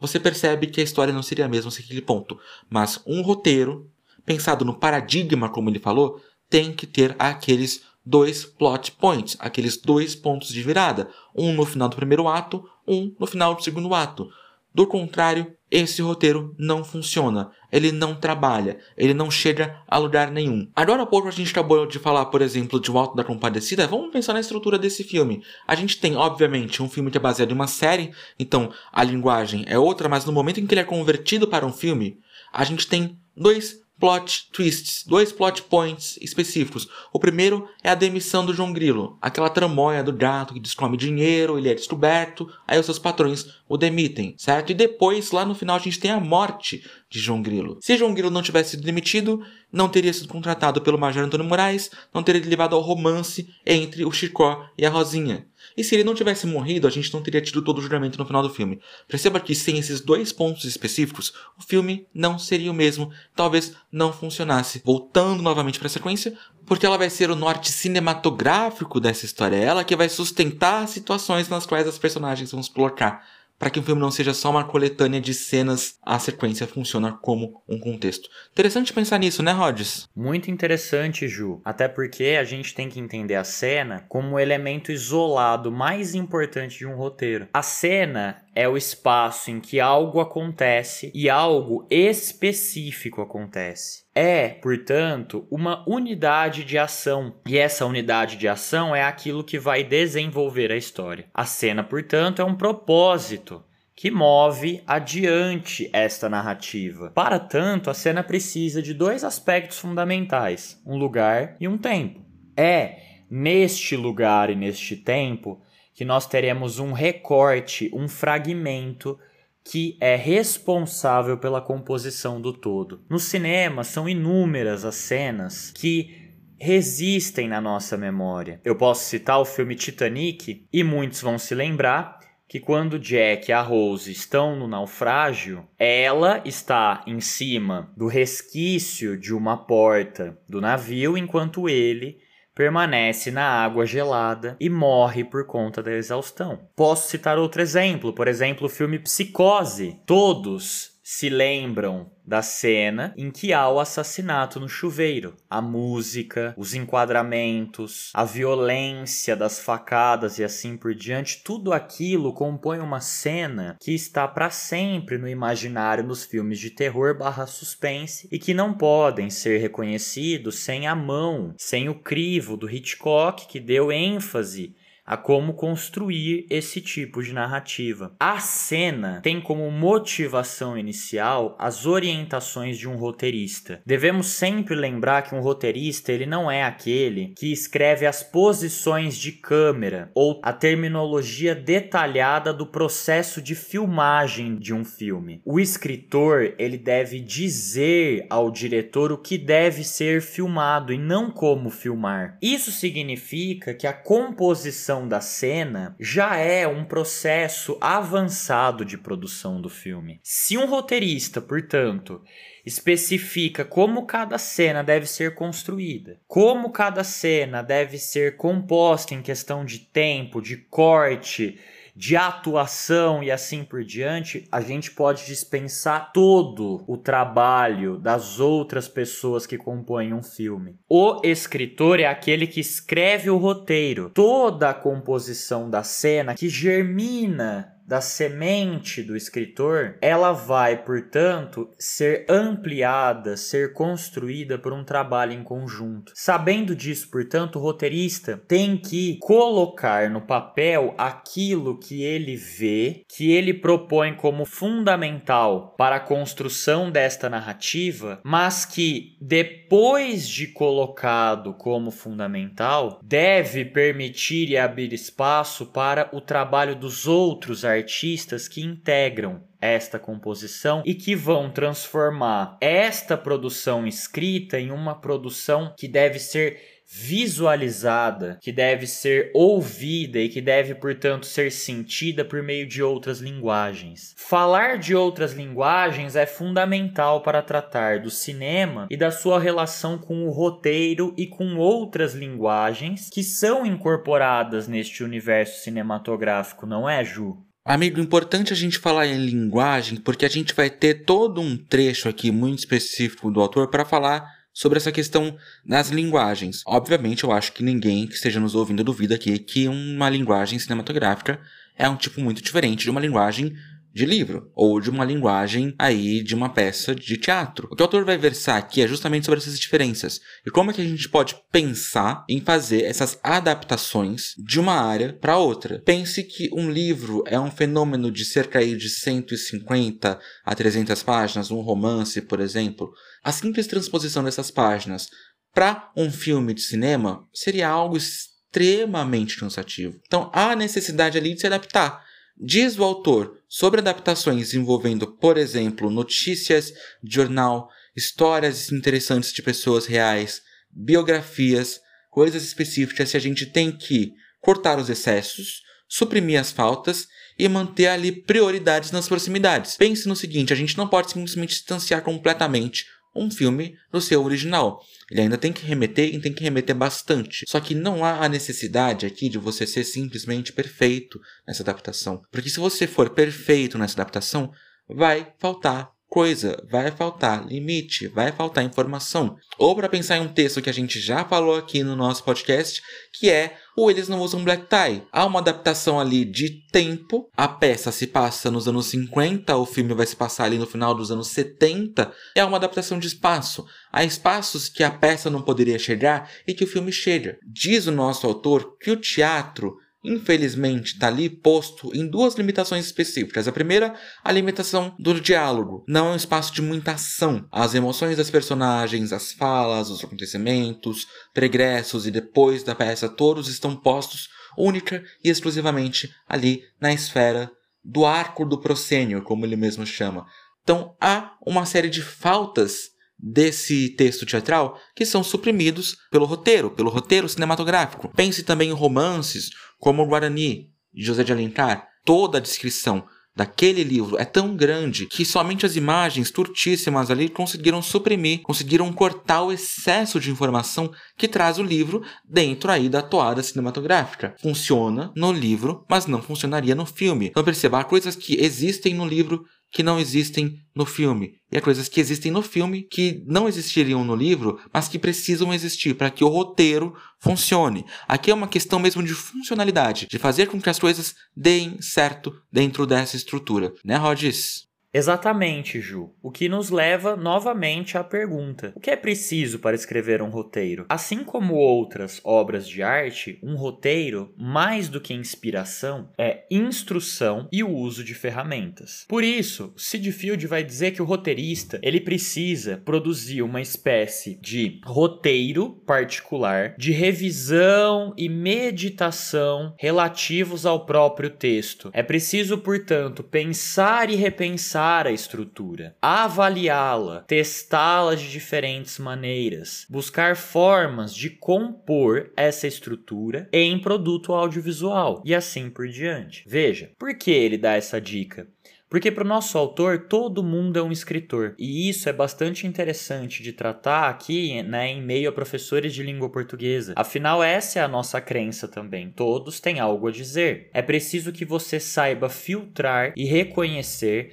você 0.00 0.18
percebe 0.18 0.66
que 0.66 0.80
a 0.80 0.84
história 0.84 1.14
não 1.14 1.22
seria 1.22 1.46
a 1.46 1.48
mesma 1.48 1.70
sem 1.70 1.84
aquele 1.84 2.02
ponto. 2.02 2.38
Mas 2.68 3.00
um 3.06 3.22
roteiro 3.22 3.90
pensado 4.24 4.64
no 4.64 4.74
paradigma, 4.74 5.48
como 5.48 5.70
ele 5.70 5.78
falou, 5.78 6.20
tem 6.48 6.72
que 6.72 6.86
ter 6.86 7.14
aqueles 7.18 7.82
dois 8.04 8.44
plot 8.44 8.92
points, 8.92 9.36
aqueles 9.40 9.76
dois 9.76 10.14
pontos 10.14 10.48
de 10.48 10.62
virada, 10.62 11.08
um 11.34 11.52
no 11.52 11.64
final 11.64 11.88
do 11.88 11.96
primeiro 11.96 12.28
ato, 12.28 12.64
um 12.86 13.14
no 13.18 13.26
final 13.26 13.54
do 13.54 13.62
segundo 13.62 13.94
ato. 13.94 14.28
Do 14.74 14.88
contrário, 14.88 15.54
esse 15.70 16.02
roteiro 16.02 16.52
não 16.58 16.82
funciona, 16.82 17.52
ele 17.70 17.92
não 17.92 18.14
trabalha, 18.14 18.78
ele 18.96 19.14
não 19.14 19.30
chega 19.30 19.80
a 19.86 19.96
lugar 19.98 20.32
nenhum. 20.32 20.68
Agora 20.74 21.02
há 21.02 21.06
pouco 21.06 21.28
a 21.28 21.30
gente 21.30 21.52
acabou 21.52 21.86
de 21.86 22.00
falar, 22.00 22.26
por 22.26 22.42
exemplo, 22.42 22.80
de 22.80 22.90
O 22.90 22.98
Alto 22.98 23.14
da 23.14 23.22
Compadecida, 23.22 23.86
vamos 23.86 24.10
pensar 24.12 24.32
na 24.32 24.40
estrutura 24.40 24.76
desse 24.76 25.04
filme. 25.04 25.44
A 25.66 25.76
gente 25.76 26.00
tem, 26.00 26.16
obviamente, 26.16 26.82
um 26.82 26.88
filme 26.88 27.08
que 27.08 27.16
é 27.16 27.20
baseado 27.20 27.52
em 27.52 27.54
uma 27.54 27.68
série, 27.68 28.12
então 28.36 28.72
a 28.92 29.04
linguagem 29.04 29.64
é 29.68 29.78
outra, 29.78 30.08
mas 30.08 30.24
no 30.24 30.32
momento 30.32 30.58
em 30.58 30.66
que 30.66 30.74
ele 30.74 30.80
é 30.80 30.84
convertido 30.84 31.46
para 31.46 31.64
um 31.66 31.72
filme, 31.72 32.18
a 32.52 32.64
gente 32.64 32.88
tem 32.88 33.16
dois 33.36 33.83
plot 33.98 34.48
twists, 34.52 35.04
dois 35.06 35.32
plot 35.32 35.62
points 35.62 36.18
específicos. 36.20 36.88
O 37.12 37.18
primeiro 37.18 37.68
é 37.82 37.90
a 37.90 37.94
demissão 37.94 38.44
do 38.44 38.52
João 38.52 38.72
Grilo, 38.72 39.16
aquela 39.20 39.48
tramóia 39.48 40.02
do 40.02 40.12
gato 40.12 40.54
que 40.54 40.60
descome 40.60 40.96
dinheiro, 40.96 41.58
ele 41.58 41.68
é 41.68 41.74
descoberto, 41.74 42.48
aí 42.66 42.78
os 42.78 42.86
seus 42.86 42.98
patrões 42.98 43.46
o 43.68 43.76
demitem, 43.76 44.34
certo? 44.36 44.70
E 44.70 44.74
depois, 44.74 45.30
lá 45.30 45.44
no 45.44 45.54
final, 45.54 45.76
a 45.76 45.80
gente 45.80 45.98
tem 45.98 46.10
a 46.10 46.20
morte 46.20 46.84
de 47.08 47.18
João 47.18 47.40
Grilo. 47.40 47.78
Se 47.80 47.96
João 47.96 48.12
Grilo 48.12 48.30
não 48.30 48.42
tivesse 48.42 48.72
sido 48.72 48.82
demitido, 48.82 49.42
não 49.72 49.88
teria 49.88 50.12
sido 50.12 50.28
contratado 50.28 50.80
pelo 50.80 50.98
Major 50.98 51.24
Antônio 51.24 51.46
Moraes, 51.46 51.90
não 52.12 52.22
teria 52.22 52.44
levado 52.44 52.74
ao 52.74 52.82
romance 52.82 53.48
entre 53.64 54.04
o 54.04 54.12
Chicó 54.12 54.68
e 54.76 54.84
a 54.84 54.90
Rosinha. 54.90 55.46
E 55.76 55.82
se 55.82 55.94
ele 55.94 56.04
não 56.04 56.14
tivesse 56.14 56.46
morrido, 56.46 56.86
a 56.86 56.90
gente 56.90 57.12
não 57.12 57.22
teria 57.22 57.40
tido 57.40 57.62
todo 57.62 57.78
o 57.78 57.82
julgamento 57.82 58.18
no 58.18 58.26
final 58.26 58.42
do 58.42 58.50
filme. 58.50 58.80
Perceba 59.08 59.40
que 59.40 59.54
sem 59.54 59.78
esses 59.78 60.00
dois 60.00 60.32
pontos 60.32 60.64
específicos, 60.64 61.32
o 61.58 61.62
filme 61.62 62.06
não 62.14 62.38
seria 62.38 62.70
o 62.70 62.74
mesmo, 62.74 63.10
talvez 63.34 63.74
não 63.90 64.12
funcionasse. 64.12 64.82
Voltando 64.84 65.42
novamente 65.42 65.78
para 65.78 65.86
a 65.86 65.90
sequência, 65.90 66.36
porque 66.64 66.86
ela 66.86 66.98
vai 66.98 67.10
ser 67.10 67.30
o 67.30 67.36
norte 67.36 67.72
cinematográfico 67.72 69.00
dessa 69.00 69.24
história, 69.24 69.56
é 69.56 69.64
ela 69.64 69.84
que 69.84 69.96
vai 69.96 70.08
sustentar 70.08 70.82
as 70.82 70.90
situações 70.90 71.48
nas 71.48 71.66
quais 71.66 71.86
as 71.86 71.98
personagens 71.98 72.52
vão 72.52 72.62
se 72.62 72.70
colocar 72.70 73.24
para 73.64 73.70
que 73.70 73.80
o 73.80 73.82
filme 73.82 74.02
não 74.02 74.10
seja 74.10 74.34
só 74.34 74.50
uma 74.50 74.64
coletânea 74.64 75.18
de 75.18 75.32
cenas, 75.32 75.98
a 76.02 76.18
sequência 76.18 76.66
funciona 76.66 77.12
como 77.12 77.62
um 77.66 77.78
contexto. 77.78 78.28
Interessante 78.52 78.92
pensar 78.92 79.16
nisso, 79.16 79.42
né, 79.42 79.52
Rhodes? 79.52 80.06
Muito 80.14 80.50
interessante, 80.50 81.26
Ju. 81.26 81.62
Até 81.64 81.88
porque 81.88 82.36
a 82.38 82.44
gente 82.44 82.74
tem 82.74 82.90
que 82.90 83.00
entender 83.00 83.36
a 83.36 83.42
cena 83.42 84.04
como 84.06 84.34
o 84.34 84.38
elemento 84.38 84.92
isolado 84.92 85.72
mais 85.72 86.14
importante 86.14 86.76
de 86.76 86.86
um 86.86 86.94
roteiro. 86.94 87.48
A 87.54 87.62
cena 87.62 88.43
é 88.54 88.68
o 88.68 88.76
espaço 88.76 89.50
em 89.50 89.60
que 89.60 89.80
algo 89.80 90.20
acontece 90.20 91.10
e 91.14 91.28
algo 91.28 91.86
específico 91.90 93.20
acontece. 93.20 94.04
É, 94.14 94.48
portanto, 94.48 95.46
uma 95.50 95.84
unidade 95.88 96.64
de 96.64 96.78
ação, 96.78 97.34
e 97.46 97.58
essa 97.58 97.84
unidade 97.84 98.36
de 98.36 98.46
ação 98.46 98.94
é 98.94 99.02
aquilo 99.02 99.42
que 99.42 99.58
vai 99.58 99.82
desenvolver 99.82 100.70
a 100.70 100.76
história. 100.76 101.26
A 101.34 101.44
cena, 101.44 101.82
portanto, 101.82 102.40
é 102.40 102.44
um 102.44 102.54
propósito 102.54 103.64
que 103.96 104.10
move 104.10 104.82
adiante 104.86 105.88
esta 105.92 106.28
narrativa. 106.28 107.10
Para 107.14 107.38
tanto, 107.38 107.90
a 107.90 107.94
cena 107.94 108.22
precisa 108.22 108.82
de 108.82 108.92
dois 108.92 109.24
aspectos 109.24 109.78
fundamentais: 109.78 110.80
um 110.84 110.96
lugar 110.96 111.56
e 111.60 111.68
um 111.68 111.78
tempo. 111.78 112.20
É 112.56 112.98
neste 113.30 113.96
lugar 113.96 114.50
e 114.50 114.54
neste 114.54 114.96
tempo 114.96 115.60
que 115.94 116.04
nós 116.04 116.26
teremos 116.26 116.78
um 116.78 116.92
recorte, 116.92 117.90
um 117.94 118.08
fragmento 118.08 119.18
que 119.64 119.96
é 120.00 120.16
responsável 120.16 121.38
pela 121.38 121.60
composição 121.60 122.40
do 122.40 122.52
todo. 122.52 123.02
No 123.08 123.18
cinema, 123.18 123.82
são 123.82 124.06
inúmeras 124.08 124.84
as 124.84 124.96
cenas 124.96 125.70
que 125.70 126.34
resistem 126.58 127.48
na 127.48 127.60
nossa 127.60 127.96
memória. 127.96 128.60
Eu 128.64 128.76
posso 128.76 129.04
citar 129.04 129.40
o 129.40 129.44
filme 129.44 129.74
Titanic 129.74 130.66
e 130.72 130.84
muitos 130.84 131.22
vão 131.22 131.38
se 131.38 131.54
lembrar 131.54 132.20
que 132.46 132.60
quando 132.60 132.98
Jack 132.98 133.50
e 133.50 133.52
a 133.52 133.62
Rose 133.62 134.12
estão 134.12 134.54
no 134.54 134.68
naufrágio, 134.68 135.66
ela 135.78 136.42
está 136.44 137.02
em 137.06 137.20
cima 137.20 137.92
do 137.96 138.06
resquício 138.06 139.18
de 139.18 139.34
uma 139.34 139.56
porta 139.56 140.38
do 140.48 140.60
navio, 140.60 141.16
enquanto 141.16 141.68
ele 141.68 142.18
permanece 142.54 143.30
na 143.30 143.44
água 143.44 143.84
gelada 143.84 144.56
e 144.60 144.70
morre 144.70 145.24
por 145.24 145.44
conta 145.46 145.82
da 145.82 145.92
exaustão. 145.92 146.60
Posso 146.76 147.08
citar 147.08 147.38
outro 147.38 147.60
exemplo, 147.60 148.12
por 148.12 148.28
exemplo, 148.28 148.66
o 148.66 148.70
filme 148.70 148.98
Psicose. 148.98 150.00
Todos 150.06 150.93
se 151.06 151.28
lembram 151.28 152.10
da 152.26 152.40
cena 152.40 153.12
em 153.14 153.30
que 153.30 153.52
há 153.52 153.68
o 153.68 153.78
assassinato 153.78 154.58
no 154.58 154.66
chuveiro. 154.66 155.36
A 155.50 155.60
música, 155.60 156.54
os 156.56 156.72
enquadramentos, 156.74 158.10
a 158.14 158.24
violência 158.24 159.36
das 159.36 159.58
facadas 159.58 160.38
e 160.38 160.44
assim 160.44 160.78
por 160.78 160.94
diante, 160.94 161.42
tudo 161.44 161.74
aquilo 161.74 162.32
compõe 162.32 162.78
uma 162.78 163.00
cena 163.00 163.76
que 163.78 163.92
está 163.92 164.26
para 164.26 164.48
sempre 164.48 165.18
no 165.18 165.28
imaginário 165.28 166.06
dos 166.06 166.24
filmes 166.24 166.58
de 166.58 166.70
terror 166.70 167.18
barra 167.18 167.46
suspense 167.46 168.26
e 168.32 168.38
que 168.38 168.54
não 168.54 168.72
podem 168.72 169.28
ser 169.28 169.58
reconhecidos 169.58 170.60
sem 170.60 170.86
a 170.86 170.94
mão, 170.94 171.54
sem 171.58 171.90
o 171.90 171.94
crivo 171.94 172.56
do 172.56 172.70
Hitchcock 172.70 173.46
que 173.46 173.60
deu 173.60 173.92
ênfase 173.92 174.74
a 175.06 175.16
como 175.16 175.54
construir 175.54 176.46
esse 176.48 176.80
tipo 176.80 177.22
de 177.22 177.32
narrativa. 177.32 178.14
A 178.18 178.38
cena 178.38 179.20
tem 179.22 179.40
como 179.40 179.70
motivação 179.70 180.78
inicial 180.78 181.56
as 181.58 181.84
orientações 181.84 182.78
de 182.78 182.88
um 182.88 182.96
roteirista. 182.96 183.82
Devemos 183.84 184.28
sempre 184.28 184.74
lembrar 184.74 185.22
que 185.22 185.34
um 185.34 185.40
roteirista 185.40 186.12
ele 186.12 186.26
não 186.26 186.50
é 186.50 186.62
aquele 186.62 187.34
que 187.36 187.52
escreve 187.52 188.06
as 188.06 188.22
posições 188.22 189.16
de 189.16 189.32
câmera 189.32 190.10
ou 190.14 190.40
a 190.42 190.52
terminologia 190.52 191.54
detalhada 191.54 192.52
do 192.52 192.66
processo 192.66 193.42
de 193.42 193.54
filmagem 193.54 194.56
de 194.56 194.72
um 194.72 194.84
filme. 194.84 195.40
O 195.44 195.60
escritor 195.60 196.54
ele 196.58 196.78
deve 196.78 197.20
dizer 197.20 198.26
ao 198.30 198.50
diretor 198.50 199.12
o 199.12 199.18
que 199.18 199.36
deve 199.36 199.84
ser 199.84 200.22
filmado 200.22 200.92
e 200.92 200.98
não 200.98 201.30
como 201.30 201.68
filmar. 201.68 202.38
Isso 202.40 202.70
significa 202.70 203.74
que 203.74 203.86
a 203.86 203.92
composição 203.92 204.93
da 205.08 205.20
cena 205.20 205.96
já 205.98 206.36
é 206.36 206.66
um 206.66 206.84
processo 206.84 207.78
avançado 207.80 208.84
de 208.84 208.98
produção 208.98 209.60
do 209.60 209.70
filme. 209.70 210.20
Se 210.22 210.58
um 210.58 210.66
roteirista, 210.66 211.40
portanto, 211.40 212.22
especifica 212.64 213.64
como 213.64 214.06
cada 214.06 214.38
cena 214.38 214.82
deve 214.82 215.06
ser 215.06 215.34
construída, 215.34 216.20
como 216.26 216.70
cada 216.70 217.02
cena 217.02 217.62
deve 217.62 217.98
ser 217.98 218.36
composta 218.36 219.14
em 219.14 219.22
questão 219.22 219.64
de 219.64 219.78
tempo, 219.78 220.40
de 220.40 220.56
corte, 220.56 221.58
de 221.94 222.16
atuação 222.16 223.22
e 223.22 223.30
assim 223.30 223.62
por 223.64 223.84
diante, 223.84 224.46
a 224.50 224.60
gente 224.60 224.90
pode 224.90 225.26
dispensar 225.26 226.12
todo 226.12 226.84
o 226.86 226.96
trabalho 226.96 227.98
das 227.98 228.40
outras 228.40 228.88
pessoas 228.88 229.46
que 229.46 229.56
compõem 229.56 230.12
um 230.12 230.22
filme. 230.22 230.76
O 230.88 231.20
escritor 231.22 232.00
é 232.00 232.06
aquele 232.06 232.46
que 232.46 232.60
escreve 232.60 233.30
o 233.30 233.36
roteiro, 233.36 234.10
toda 234.12 234.70
a 234.70 234.74
composição 234.74 235.70
da 235.70 235.82
cena 235.82 236.34
que 236.34 236.48
germina 236.48 237.73
da 237.86 238.00
semente 238.00 239.02
do 239.02 239.16
escritor, 239.16 239.96
ela 240.00 240.32
vai, 240.32 240.82
portanto, 240.82 241.68
ser 241.78 242.24
ampliada, 242.28 243.36
ser 243.36 243.72
construída 243.72 244.58
por 244.58 244.72
um 244.72 244.82
trabalho 244.82 245.32
em 245.32 245.42
conjunto. 245.42 246.12
Sabendo 246.14 246.74
disso, 246.74 247.10
portanto, 247.10 247.56
o 247.56 247.62
roteirista 247.62 248.42
tem 248.48 248.76
que 248.76 249.18
colocar 249.20 250.08
no 250.10 250.22
papel 250.22 250.94
aquilo 250.96 251.78
que 251.78 252.02
ele 252.02 252.36
vê, 252.36 253.02
que 253.08 253.30
ele 253.30 253.52
propõe 253.52 254.14
como 254.14 254.46
fundamental 254.46 255.74
para 255.76 255.96
a 255.96 256.00
construção 256.00 256.90
desta 256.90 257.28
narrativa, 257.28 258.20
mas 258.24 258.64
que 258.64 259.16
depois 259.20 260.26
de 260.26 260.46
colocado 260.46 261.54
como 261.54 261.90
fundamental, 261.90 262.98
deve 263.02 263.64
permitir 263.64 264.50
e 264.50 264.56
abrir 264.56 264.92
espaço 264.92 265.66
para 265.66 266.08
o 266.12 266.20
trabalho 266.20 266.74
dos 266.74 267.06
outros 267.06 267.64
artistas 267.64 267.73
que 267.82 268.62
integram 268.62 269.42
esta 269.60 269.98
composição 269.98 270.82
e 270.84 270.94
que 270.94 271.16
vão 271.16 271.50
transformar 271.50 272.58
esta 272.60 273.16
produção 273.16 273.86
escrita 273.86 274.60
em 274.60 274.70
uma 274.70 274.94
produção 274.94 275.74
que 275.78 275.88
deve 275.88 276.18
ser 276.18 276.74
visualizada, 276.86 278.38
que 278.40 278.52
deve 278.52 278.86
ser 278.86 279.30
ouvida 279.34 280.18
e 280.18 280.28
que 280.28 280.40
deve, 280.40 280.74
portanto, 280.74 281.26
ser 281.26 281.50
sentida 281.50 282.24
por 282.24 282.42
meio 282.42 282.66
de 282.66 282.82
outras 282.82 283.20
linguagens. 283.20 284.14
Falar 284.16 284.78
de 284.78 284.94
outras 284.94 285.32
linguagens 285.32 286.14
é 286.14 286.26
fundamental 286.26 287.22
para 287.22 287.42
tratar 287.42 288.00
do 288.00 288.10
cinema 288.10 288.86
e 288.90 288.96
da 288.96 289.10
sua 289.10 289.40
relação 289.40 289.98
com 289.98 290.26
o 290.26 290.30
roteiro 290.30 291.14
e 291.16 291.26
com 291.26 291.56
outras 291.56 292.14
linguagens 292.14 293.08
que 293.10 293.22
são 293.22 293.64
incorporadas 293.64 294.68
neste 294.68 295.02
universo 295.02 295.62
cinematográfico, 295.62 296.66
não 296.66 296.88
é, 296.88 297.02
Ju? 297.04 297.42
Amigo, 297.66 297.98
importante 297.98 298.52
a 298.52 298.56
gente 298.56 298.78
falar 298.78 299.06
em 299.06 299.24
linguagem, 299.24 299.96
porque 299.96 300.26
a 300.26 300.28
gente 300.28 300.52
vai 300.52 300.68
ter 300.68 301.06
todo 301.06 301.40
um 301.40 301.56
trecho 301.56 302.10
aqui 302.10 302.30
muito 302.30 302.58
específico 302.58 303.30
do 303.30 303.40
autor 303.40 303.68
para 303.68 303.86
falar 303.86 304.30
sobre 304.52 304.76
essa 304.76 304.92
questão 304.92 305.34
das 305.64 305.88
linguagens. 305.88 306.62
Obviamente, 306.66 307.24
eu 307.24 307.32
acho 307.32 307.54
que 307.54 307.64
ninguém 307.64 308.06
que 308.06 308.12
esteja 308.12 308.38
nos 308.38 308.54
ouvindo 308.54 308.84
duvida 308.84 309.14
aqui 309.14 309.38
que 309.38 309.66
uma 309.66 310.10
linguagem 310.10 310.58
cinematográfica 310.58 311.40
é 311.74 311.88
um 311.88 311.96
tipo 311.96 312.20
muito 312.20 312.42
diferente 312.42 312.84
de 312.84 312.90
uma 312.90 313.00
linguagem 313.00 313.56
de 313.94 314.04
livro 314.04 314.50
ou 314.54 314.80
de 314.80 314.90
uma 314.90 315.04
linguagem 315.04 315.72
aí 315.78 316.20
de 316.20 316.34
uma 316.34 316.48
peça 316.48 316.94
de 316.94 317.16
teatro. 317.16 317.68
O 317.70 317.76
que 317.76 317.82
o 317.82 317.84
autor 317.84 318.04
vai 318.04 318.18
versar 318.18 318.58
aqui 318.58 318.82
é 318.82 318.88
justamente 318.88 319.24
sobre 319.24 319.38
essas 319.38 319.58
diferenças 319.58 320.20
e 320.44 320.50
como 320.50 320.70
é 320.70 320.74
que 320.74 320.80
a 320.80 320.84
gente 320.84 321.08
pode 321.08 321.36
pensar 321.52 322.24
em 322.28 322.40
fazer 322.40 322.82
essas 322.82 323.18
adaptações 323.22 324.34
de 324.36 324.58
uma 324.58 324.74
área 324.74 325.12
para 325.12 325.38
outra. 325.38 325.80
Pense 325.84 326.24
que 326.24 326.50
um 326.52 326.68
livro 326.68 327.22
é 327.26 327.38
um 327.38 327.50
fenômeno 327.50 328.10
de 328.10 328.24
cerca 328.24 328.58
aí 328.58 328.76
de 328.76 328.88
150 328.88 330.18
a 330.44 330.54
300 330.54 331.02
páginas, 331.04 331.52
um 331.52 331.60
romance, 331.60 332.20
por 332.20 332.40
exemplo. 332.40 332.92
A 333.22 333.30
simples 333.30 333.68
transposição 333.68 334.24
dessas 334.24 334.50
páginas 334.50 335.08
para 335.54 335.92
um 335.96 336.10
filme 336.10 336.52
de 336.52 336.62
cinema 336.62 337.28
seria 337.32 337.68
algo 337.68 337.96
extremamente 337.96 339.38
cansativo. 339.38 340.00
Então 340.04 340.32
há 340.34 340.56
necessidade 340.56 341.16
ali 341.16 341.34
de 341.34 341.40
se 341.40 341.46
adaptar. 341.46 342.02
Diz 342.36 342.76
o 342.78 342.84
autor 342.84 343.40
sobre 343.48 343.80
adaptações 343.80 344.54
envolvendo, 344.54 345.06
por 345.06 345.38
exemplo, 345.38 345.88
notícias 345.88 346.72
de 347.02 347.14
jornal, 347.14 347.68
histórias 347.96 348.72
interessantes 348.72 349.32
de 349.32 349.40
pessoas 349.40 349.86
reais, 349.86 350.42
biografias, 350.68 351.80
coisas 352.10 352.42
específicas 352.42 353.12
que 353.12 353.16
a 353.16 353.20
gente 353.20 353.46
tem 353.46 353.70
que 353.70 354.12
cortar 354.40 354.78
os 354.78 354.90
excessos, 354.90 355.62
suprimir 355.88 356.40
as 356.40 356.50
faltas 356.50 357.06
e 357.38 357.48
manter 357.48 357.86
ali 357.86 358.10
prioridades 358.10 358.90
nas 358.90 359.08
proximidades. 359.08 359.76
Pense 359.76 360.08
no 360.08 360.16
seguinte: 360.16 360.52
a 360.52 360.56
gente 360.56 360.76
não 360.76 360.88
pode 360.88 361.12
simplesmente 361.12 361.50
distanciar 361.50 362.02
completamente 362.02 362.84
um 363.14 363.30
filme 363.30 363.76
do 363.92 364.00
seu 364.00 364.24
original. 364.24 364.82
Ele 365.10 365.22
ainda 365.22 365.38
tem 365.38 365.52
que 365.52 365.64
remeter 365.64 366.14
e 366.14 366.20
tem 366.20 366.32
que 366.32 366.42
remeter 366.42 366.74
bastante. 366.74 367.44
Só 367.48 367.60
que 367.60 367.74
não 367.74 368.04
há 368.04 368.24
a 368.24 368.28
necessidade 368.28 369.06
aqui 369.06 369.28
de 369.28 369.38
você 369.38 369.66
ser 369.66 369.84
simplesmente 369.84 370.52
perfeito 370.52 371.20
nessa 371.46 371.62
adaptação. 371.62 372.22
Porque 372.30 372.50
se 372.50 372.58
você 372.58 372.86
for 372.86 373.10
perfeito 373.10 373.78
nessa 373.78 373.94
adaptação, 373.94 374.50
vai 374.88 375.32
faltar 375.38 375.93
coisa, 376.08 376.62
vai 376.70 376.90
faltar 376.90 377.46
limite, 377.46 378.06
vai 378.06 378.30
faltar 378.30 378.64
informação. 378.64 379.36
Ou 379.58 379.74
para 379.74 379.88
pensar 379.88 380.16
em 380.16 380.20
um 380.20 380.32
texto 380.32 380.62
que 380.62 380.70
a 380.70 380.74
gente 380.74 381.00
já 381.00 381.24
falou 381.24 381.56
aqui 381.56 381.82
no 381.82 381.96
nosso 381.96 382.22
podcast, 382.22 382.80
que 383.12 383.28
é 383.28 383.56
o 383.76 383.90
Eles 383.90 384.08
Não 384.08 384.20
Usam 384.20 384.44
Black 384.44 384.66
Tie. 384.68 385.02
Há 385.10 385.24
uma 385.24 385.40
adaptação 385.40 385.98
ali 385.98 386.24
de 386.24 386.62
tempo, 386.70 387.28
a 387.36 387.48
peça 387.48 387.90
se 387.90 388.06
passa 388.06 388.50
nos 388.50 388.68
anos 388.68 388.86
50, 388.86 389.56
o 389.56 389.66
filme 389.66 389.92
vai 389.94 390.06
se 390.06 390.14
passar 390.14 390.44
ali 390.44 390.58
no 390.58 390.66
final 390.66 390.94
dos 390.94 391.10
anos 391.10 391.28
70, 391.28 392.12
é 392.34 392.44
uma 392.44 392.56
adaptação 392.56 392.98
de 392.98 393.08
espaço. 393.08 393.66
Há 393.92 394.04
espaços 394.04 394.68
que 394.68 394.84
a 394.84 394.90
peça 394.90 395.28
não 395.28 395.42
poderia 395.42 395.78
chegar 395.78 396.30
e 396.46 396.54
que 396.54 396.64
o 396.64 396.68
filme 396.68 396.92
chega. 396.92 397.38
Diz 397.44 397.86
o 397.86 397.92
nosso 397.92 398.26
autor 398.26 398.76
que 398.78 398.90
o 398.90 398.96
teatro 398.96 399.76
infelizmente, 400.04 400.92
está 400.92 401.06
ali 401.08 401.30
posto 401.30 401.90
em 401.94 402.06
duas 402.06 402.34
limitações 402.34 402.84
específicas. 402.84 403.48
A 403.48 403.52
primeira, 403.52 403.94
a 404.22 404.30
limitação 404.30 404.94
do 404.98 405.18
diálogo. 405.18 405.84
Não 405.88 406.08
é 406.08 406.12
um 406.12 406.16
espaço 406.16 406.52
de 406.52 406.60
muita 406.60 406.92
ação. 406.92 407.48
As 407.50 407.74
emoções 407.74 408.16
das 408.16 408.30
personagens, 408.30 409.12
as 409.12 409.32
falas, 409.32 409.88
os 409.88 410.04
acontecimentos, 410.04 411.06
pregressos 411.32 412.06
e 412.06 412.10
depois 412.10 412.62
da 412.62 412.74
peça, 412.74 413.08
todos 413.08 413.48
estão 413.48 413.74
postos 413.74 414.28
única 414.58 415.02
e 415.24 415.30
exclusivamente 415.30 416.10
ali 416.28 416.62
na 416.80 416.92
esfera 416.92 417.50
do 417.82 418.04
arco 418.04 418.44
do 418.44 418.60
proscênio, 418.60 419.22
como 419.22 419.44
ele 419.44 419.56
mesmo 419.56 419.86
chama. 419.86 420.26
Então 420.62 420.94
há 421.00 421.32
uma 421.46 421.66
série 421.66 421.90
de 421.90 422.02
faltas 422.02 422.94
desse 423.18 423.90
texto 423.90 424.26
teatral 424.26 424.78
que 424.94 425.06
são 425.06 425.22
suprimidos 425.22 425.96
pelo 426.10 426.26
roteiro, 426.26 426.70
pelo 426.70 426.90
roteiro 426.90 427.28
cinematográfico. 427.28 428.10
Pense 428.14 428.42
também 428.42 428.70
em 428.70 428.74
romances 428.74 429.50
como 429.78 430.02
o 430.02 430.06
Guarani, 430.06 430.70
José 430.94 431.24
de 431.24 431.32
Alencar. 431.32 431.88
Toda 432.04 432.38
a 432.38 432.40
descrição 432.40 433.04
daquele 433.36 433.82
livro 433.82 434.16
é 434.16 434.24
tão 434.24 434.54
grande 434.54 435.06
que 435.06 435.24
somente 435.24 435.66
as 435.66 435.76
imagens 435.76 436.30
turtíssimas 436.30 437.10
ali 437.10 437.28
conseguiram 437.28 437.82
suprimir, 437.82 438.42
conseguiram 438.42 438.92
cortar 438.92 439.42
o 439.42 439.52
excesso 439.52 440.20
de 440.20 440.30
informação 440.30 440.92
que 441.16 441.26
traz 441.26 441.58
o 441.58 441.62
livro 441.62 442.02
dentro 442.24 442.70
aí 442.70 442.88
da 442.88 443.02
toada 443.02 443.42
cinematográfica. 443.42 444.34
Funciona 444.40 445.12
no 445.16 445.32
livro, 445.32 445.84
mas 445.88 446.06
não 446.06 446.22
funcionaria 446.22 446.74
no 446.74 446.86
filme. 446.86 447.26
Então 447.26 447.44
perceba, 447.44 447.80
há 447.80 447.84
coisas 447.84 448.14
que 448.14 448.40
existem 448.40 448.94
no 448.94 449.06
livro 449.06 449.44
que 449.74 449.82
não 449.82 449.98
existem 449.98 450.60
no 450.72 450.86
filme. 450.86 451.34
E 451.50 451.58
há 451.58 451.60
coisas 451.60 451.88
que 451.88 452.00
existem 452.00 452.30
no 452.30 452.42
filme 452.42 452.82
que 452.82 453.24
não 453.26 453.48
existiriam 453.48 454.04
no 454.04 454.14
livro, 454.14 454.60
mas 454.72 454.86
que 454.86 455.00
precisam 455.00 455.52
existir 455.52 455.94
para 455.94 456.10
que 456.10 456.22
o 456.22 456.28
roteiro 456.28 456.94
funcione. 457.20 457.84
Aqui 458.06 458.30
é 458.30 458.34
uma 458.34 458.46
questão 458.46 458.78
mesmo 458.78 459.02
de 459.02 459.12
funcionalidade, 459.12 460.06
de 460.08 460.18
fazer 460.18 460.46
com 460.46 460.60
que 460.60 460.70
as 460.70 460.78
coisas 460.78 461.16
deem 461.36 461.82
certo 461.82 462.32
dentro 462.52 462.86
dessa 462.86 463.16
estrutura. 463.16 463.74
Né, 463.84 463.96
Rodis? 463.96 464.64
Exatamente, 464.94 465.80
Ju. 465.80 466.10
O 466.22 466.30
que 466.30 466.48
nos 466.48 466.70
leva 466.70 467.16
novamente 467.16 467.98
à 467.98 468.04
pergunta: 468.04 468.72
o 468.76 468.80
que 468.80 468.90
é 468.90 468.96
preciso 468.96 469.58
para 469.58 469.74
escrever 469.74 470.22
um 470.22 470.30
roteiro? 470.30 470.86
Assim 470.88 471.24
como 471.24 471.54
outras 471.54 472.20
obras 472.22 472.68
de 472.68 472.80
arte, 472.80 473.40
um 473.42 473.56
roteiro, 473.56 474.32
mais 474.38 474.88
do 474.88 475.00
que 475.00 475.12
inspiração, 475.12 476.08
é 476.16 476.44
instrução 476.48 477.48
e 477.50 477.64
o 477.64 477.70
uso 477.70 478.04
de 478.04 478.14
ferramentas. 478.14 479.04
Por 479.08 479.24
isso, 479.24 479.74
Sid 479.76 480.12
Field 480.12 480.46
vai 480.46 480.62
dizer 480.62 480.92
que 480.92 481.02
o 481.02 481.04
roteirista 481.04 481.80
ele 481.82 482.00
precisa 482.00 482.80
produzir 482.84 483.42
uma 483.42 483.60
espécie 483.60 484.38
de 484.40 484.80
roteiro 484.84 485.70
particular 485.84 486.76
de 486.78 486.92
revisão 486.92 488.14
e 488.16 488.28
meditação 488.28 489.74
relativos 489.76 490.64
ao 490.64 490.86
próprio 490.86 491.30
texto. 491.30 491.90
É 491.92 492.02
preciso, 492.02 492.58
portanto, 492.58 493.24
pensar 493.24 494.08
e 494.08 494.14
repensar 494.14 494.83
a 494.84 495.10
estrutura, 495.10 495.96
avaliá-la, 496.00 497.20
testá-la 497.22 498.14
de 498.14 498.30
diferentes 498.30 498.98
maneiras, 498.98 499.86
buscar 499.88 500.36
formas 500.36 501.14
de 501.14 501.30
compor 501.30 502.30
essa 502.36 502.66
estrutura 502.66 503.48
em 503.50 503.78
produto 503.78 504.34
audiovisual 504.34 505.22
e 505.24 505.34
assim 505.34 505.70
por 505.70 505.88
diante. 505.88 506.44
Veja, 506.46 506.90
por 506.98 507.16
que 507.16 507.30
ele 507.30 507.56
dá 507.56 507.72
essa 507.72 507.98
dica? 507.98 508.46
Porque 508.94 509.10
para 509.10 509.24
o 509.24 509.26
nosso 509.26 509.58
autor, 509.58 510.06
todo 510.08 510.40
mundo 510.40 510.78
é 510.78 510.82
um 510.82 510.92
escritor. 510.92 511.56
E 511.58 511.88
isso 511.88 512.08
é 512.08 512.12
bastante 512.12 512.64
interessante 512.64 513.42
de 513.42 513.52
tratar 513.52 514.08
aqui 514.08 514.62
né, 514.62 514.86
em 514.88 515.02
meio 515.02 515.28
a 515.28 515.32
professores 515.32 515.92
de 515.92 516.00
língua 516.00 516.30
portuguesa. 516.30 516.92
Afinal, 516.94 517.42
essa 517.42 517.80
é 517.80 517.82
a 517.82 517.88
nossa 517.88 518.20
crença 518.20 518.68
também. 518.68 519.10
Todos 519.10 519.58
têm 519.58 519.80
algo 519.80 520.06
a 520.06 520.12
dizer. 520.12 520.70
É 520.72 520.80
preciso 520.80 521.32
que 521.32 521.44
você 521.44 521.80
saiba 521.80 522.28
filtrar 522.28 523.12
e 523.16 523.24
reconhecer 523.24 524.32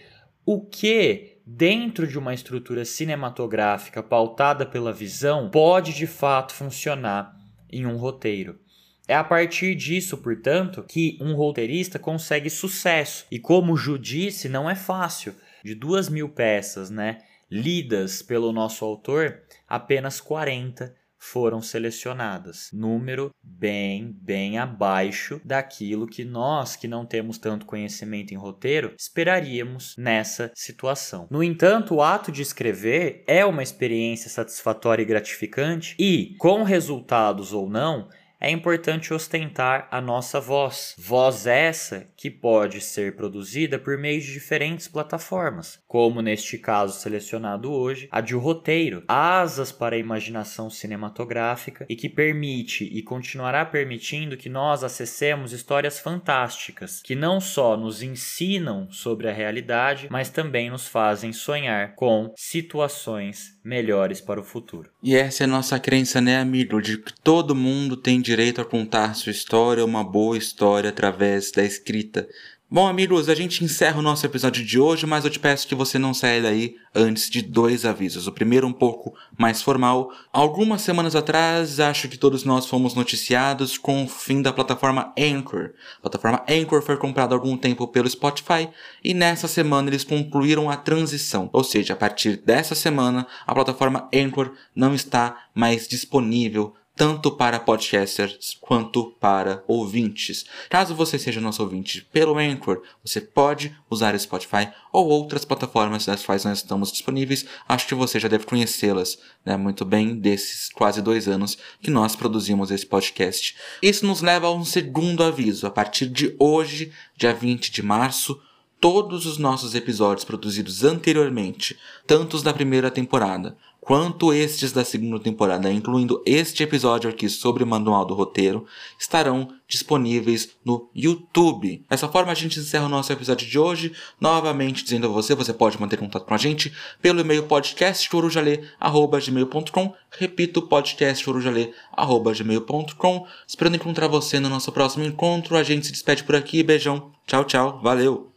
o 0.54 0.60
que 0.60 1.38
dentro 1.46 2.06
de 2.06 2.20
uma 2.20 2.34
estrutura 2.34 2.84
cinematográfica 2.84 4.04
pautada 4.04 4.66
pela 4.66 4.92
visão 4.92 5.50
pode 5.50 5.94
de 5.94 6.06
fato 6.06 6.54
funcionar 6.54 7.34
em 7.72 7.86
um 7.86 7.96
roteiro. 7.96 8.60
É 9.08 9.16
a 9.16 9.24
partir 9.24 9.76
disso, 9.76 10.18
portanto, 10.18 10.84
que 10.84 11.18
um 11.22 11.36
roteirista 11.36 11.98
consegue 11.98 12.50
sucesso. 12.50 13.26
E 13.32 13.40
como 13.40 13.78
Ju 13.78 13.98
disse, 13.98 14.50
não 14.50 14.70
é 14.70 14.76
fácil. 14.76 15.34
De 15.64 15.74
duas 15.74 16.10
mil 16.10 16.28
peças, 16.28 16.90
né, 16.90 17.20
lidas 17.50 18.22
pelo 18.22 18.52
nosso 18.52 18.84
autor, 18.84 19.42
apenas 19.68 20.20
40 20.20 20.94
foram 21.22 21.62
selecionadas. 21.62 22.70
Número 22.74 23.32
bem, 23.44 24.12
bem 24.20 24.58
abaixo 24.58 25.40
daquilo 25.46 26.08
que 26.08 26.26
nós, 26.26 26.76
que 26.76 26.88
não 26.88 27.06
temos 27.06 27.38
tanto 27.38 27.68
conhecimento 27.68 28.34
em 28.34 28.38
roteiro, 28.38 28.96
esperaríamos 28.98 29.96
nessa 29.98 30.52
situação. 30.56 31.28
No 31.30 31.44
entanto, 31.44 31.96
o 31.96 32.02
ato 32.02 32.32
de 32.32 32.42
escrever 32.42 33.24
é 33.28 33.46
uma 33.46 33.62
experiência 33.62 34.30
satisfatória 34.30 35.04
e 35.04 35.06
gratificante 35.06 35.96
e, 36.00 36.36
com 36.40 36.64
resultados 36.64 37.54
ou 37.54 37.70
não, 37.70 38.10
é 38.42 38.50
importante 38.50 39.14
ostentar 39.14 39.88
a 39.92 40.02
nossa 40.02 40.42
voz. 40.42 40.96
Voz 40.98 41.46
essa 41.46 42.08
que 42.18 42.32
pode 42.32 42.82
ser 42.82 43.16
produzida 43.16 43.78
por 43.78 43.98
meio 44.00 44.20
de 44.20 44.34
diferentes 44.34 44.88
plataformas, 44.88 45.80
como 45.88 46.22
neste 46.22 46.58
caso 46.58 47.00
selecionado 47.00 47.72
hoje, 47.72 48.10
a 48.12 48.20
de 48.20 48.34
roteiro, 48.34 49.04
asas 49.08 49.72
para 49.72 49.96
a 49.96 50.00
imaginação 50.00 50.72
cinematográfica 50.72 51.86
e 51.88 51.96
que 51.96 52.10
permite 52.10 52.84
e 52.84 53.04
continuará 53.04 53.64
permitindo 53.64 54.36
que 54.36 54.50
nós 54.50 54.84
acessemos 54.84 55.54
histórias 55.54 56.00
fantásticas 56.00 57.02
que 57.04 57.14
não 57.14 57.40
só 57.40 57.78
nos 57.78 58.02
ensinam 58.02 58.90
sobre 58.90 59.30
a 59.30 59.34
realidade, 59.34 60.08
mas 60.10 60.30
também 60.30 60.72
nos 60.72 60.88
fazem 60.88 61.32
sonhar 61.32 61.94
com 61.94 62.34
situações 62.36 63.60
melhores 63.64 64.20
para 64.20 64.40
o 64.40 64.44
futuro. 64.44 64.90
E 65.04 65.16
essa 65.16 65.44
é 65.44 65.46
a 65.46 65.48
nossa 65.48 65.80
crença, 65.80 66.20
né, 66.20 66.40
amigo, 66.40 66.82
de 66.82 66.98
que 66.98 67.14
todo 67.22 67.56
mundo 67.56 67.96
tem 67.96 68.20
direito 68.32 68.62
a 68.62 68.66
contar 68.66 69.14
sua 69.14 69.30
história, 69.30 69.84
uma 69.84 70.06
boa 70.06 70.38
história 70.38 70.90
através 70.90 71.52
da 71.52 71.66
escrita. 71.66 72.30
Bom, 72.70 72.88
amigos, 72.88 73.28
a 73.28 73.36
gente 73.36 73.62
encerra 73.62 74.00
o 74.00 74.02
nosso 74.02 74.26
episódio 74.26 74.64
de 74.64 74.80
hoje, 74.80 75.06
mas 75.06 75.26
eu 75.26 75.30
te 75.30 75.38
peço 75.38 75.68
que 75.68 75.76
você 75.76 76.00
não 76.00 76.14
saia 76.14 76.42
daí 76.42 76.78
antes 76.96 77.30
de 77.30 77.42
dois 77.42 77.86
avisos. 77.86 78.28
O 78.28 78.32
primeiro, 78.32 78.66
um 78.66 78.72
pouco 78.72 79.14
mais 79.38 79.62
formal. 79.62 80.10
Algumas 80.32 80.82
semanas 80.82 81.14
atrás, 81.14 81.82
acho 81.82 82.08
que 82.08 82.18
todos 82.18 82.46
nós 82.46 82.66
fomos 82.66 82.96
noticiados 82.96 83.78
com 83.78 84.06
o 84.06 84.08
fim 84.08 84.42
da 84.42 84.54
plataforma 84.54 85.14
Anchor. 85.20 85.72
A 85.98 86.02
plataforma 86.04 86.46
Anchor 86.50 86.82
foi 86.82 86.96
comprada 86.96 87.36
há 87.36 87.38
algum 87.38 87.58
tempo 87.58 87.86
pelo 87.90 88.10
Spotify 88.10 88.70
e 89.04 89.14
nessa 89.14 89.50
semana 89.50 89.90
eles 89.90 90.06
concluíram 90.06 90.70
a 90.70 90.78
transição. 90.78 91.50
Ou 91.52 91.66
seja, 91.66 91.92
a 91.92 91.98
partir 91.98 92.38
dessa 92.38 92.76
semana, 92.76 93.28
a 93.46 93.54
plataforma 93.54 94.08
Anchor 94.16 94.54
não 94.74 94.96
está 94.96 95.48
mais 95.54 95.90
disponível 95.90 96.74
tanto 97.02 97.32
para 97.32 97.60
podcasters 97.60 98.56
quanto 98.62 99.06
para 99.20 99.64
ouvintes. 99.68 100.46
Caso 100.70 100.94
você 100.94 101.18
seja 101.18 101.42
nosso 101.42 101.64
ouvinte 101.64 102.08
pelo 102.14 102.38
Anchor, 102.38 102.84
você 103.04 103.20
pode 103.20 103.76
usar 103.90 104.16
Spotify 104.20 104.70
ou 104.94 105.08
outras 105.08 105.44
plataformas 105.44 106.06
das 106.06 106.24
quais 106.24 106.46
nós 106.46 106.60
estamos 106.60 106.92
disponíveis. 106.92 107.44
Acho 107.68 107.88
que 107.88 107.96
você 107.96 108.20
já 108.20 108.28
deve 108.28 108.46
conhecê-las 108.46 109.18
né, 109.44 109.58
muito 109.58 109.84
bem 109.84 110.16
desses 110.16 110.70
quase 110.70 111.02
dois 111.02 111.28
anos 111.28 111.58
que 111.82 111.90
nós 111.90 112.16
produzimos 112.16 112.70
esse 112.70 112.86
podcast. 112.86 113.56
Isso 113.82 114.06
nos 114.06 114.22
leva 114.22 114.46
a 114.46 114.54
um 114.54 114.64
segundo 114.64 115.24
aviso. 115.24 115.66
A 115.66 115.72
partir 115.72 116.06
de 116.06 116.36
hoje, 116.38 116.94
dia 117.18 117.34
20 117.34 117.72
de 117.72 117.82
março, 117.82 118.40
todos 118.80 119.26
os 119.26 119.40
nossos 119.40 119.74
episódios 119.74 120.24
produzidos 120.24 120.84
anteriormente, 120.84 121.80
tanto 122.06 122.36
os 122.36 122.44
da 122.44 122.54
primeira 122.54 122.92
temporada 122.92 123.58
quanto 123.82 124.32
estes 124.32 124.72
da 124.72 124.86
segunda 124.86 125.20
temporada, 125.20 125.70
incluindo 125.72 126.22
este 126.26 126.64
episódio 126.64 127.10
aqui 127.10 127.28
sobre 127.28 127.64
o 127.64 127.68
manual 127.68 128.06
do 128.06 128.14
roteiro, 128.14 128.66
estarão 128.98 129.50
disponíveis 129.68 130.52
no 130.64 130.90
YouTube. 130.96 131.84
Dessa 131.90 132.08
forma, 132.08 132.32
a 132.32 132.36
gente 132.36 132.60
encerra 132.60 132.86
o 132.86 132.90
nosso 132.90 133.12
episódio 133.12 133.48
de 133.48 133.58
hoje, 133.58 133.92
novamente 134.20 134.84
dizendo 134.84 135.08
a 135.08 135.10
você, 135.10 135.34
você 135.34 135.52
pode 135.52 135.82
manter 135.82 135.98
contato 135.98 136.26
com 136.26 136.36
a 136.36 136.38
gente 136.38 136.72
pelo 137.02 137.22
e-mail 137.22 137.42
podcastcorujale.gmail.com 137.44 139.96
Repito, 140.12 140.62
podcastcorujale.gmail.com 140.62 143.26
Esperando 143.48 143.76
encontrar 143.76 144.08
você 144.08 144.40
no 144.40 144.50
nosso 144.50 144.72
próximo 144.72 145.04
encontro. 145.04 145.58
A 145.58 145.64
gente 145.64 145.88
se 145.88 145.92
despede 145.92 146.24
por 146.24 146.36
aqui. 146.36 146.62
Beijão. 146.62 147.12
Tchau, 147.26 147.44
tchau. 147.46 147.80
Valeu. 147.82 148.31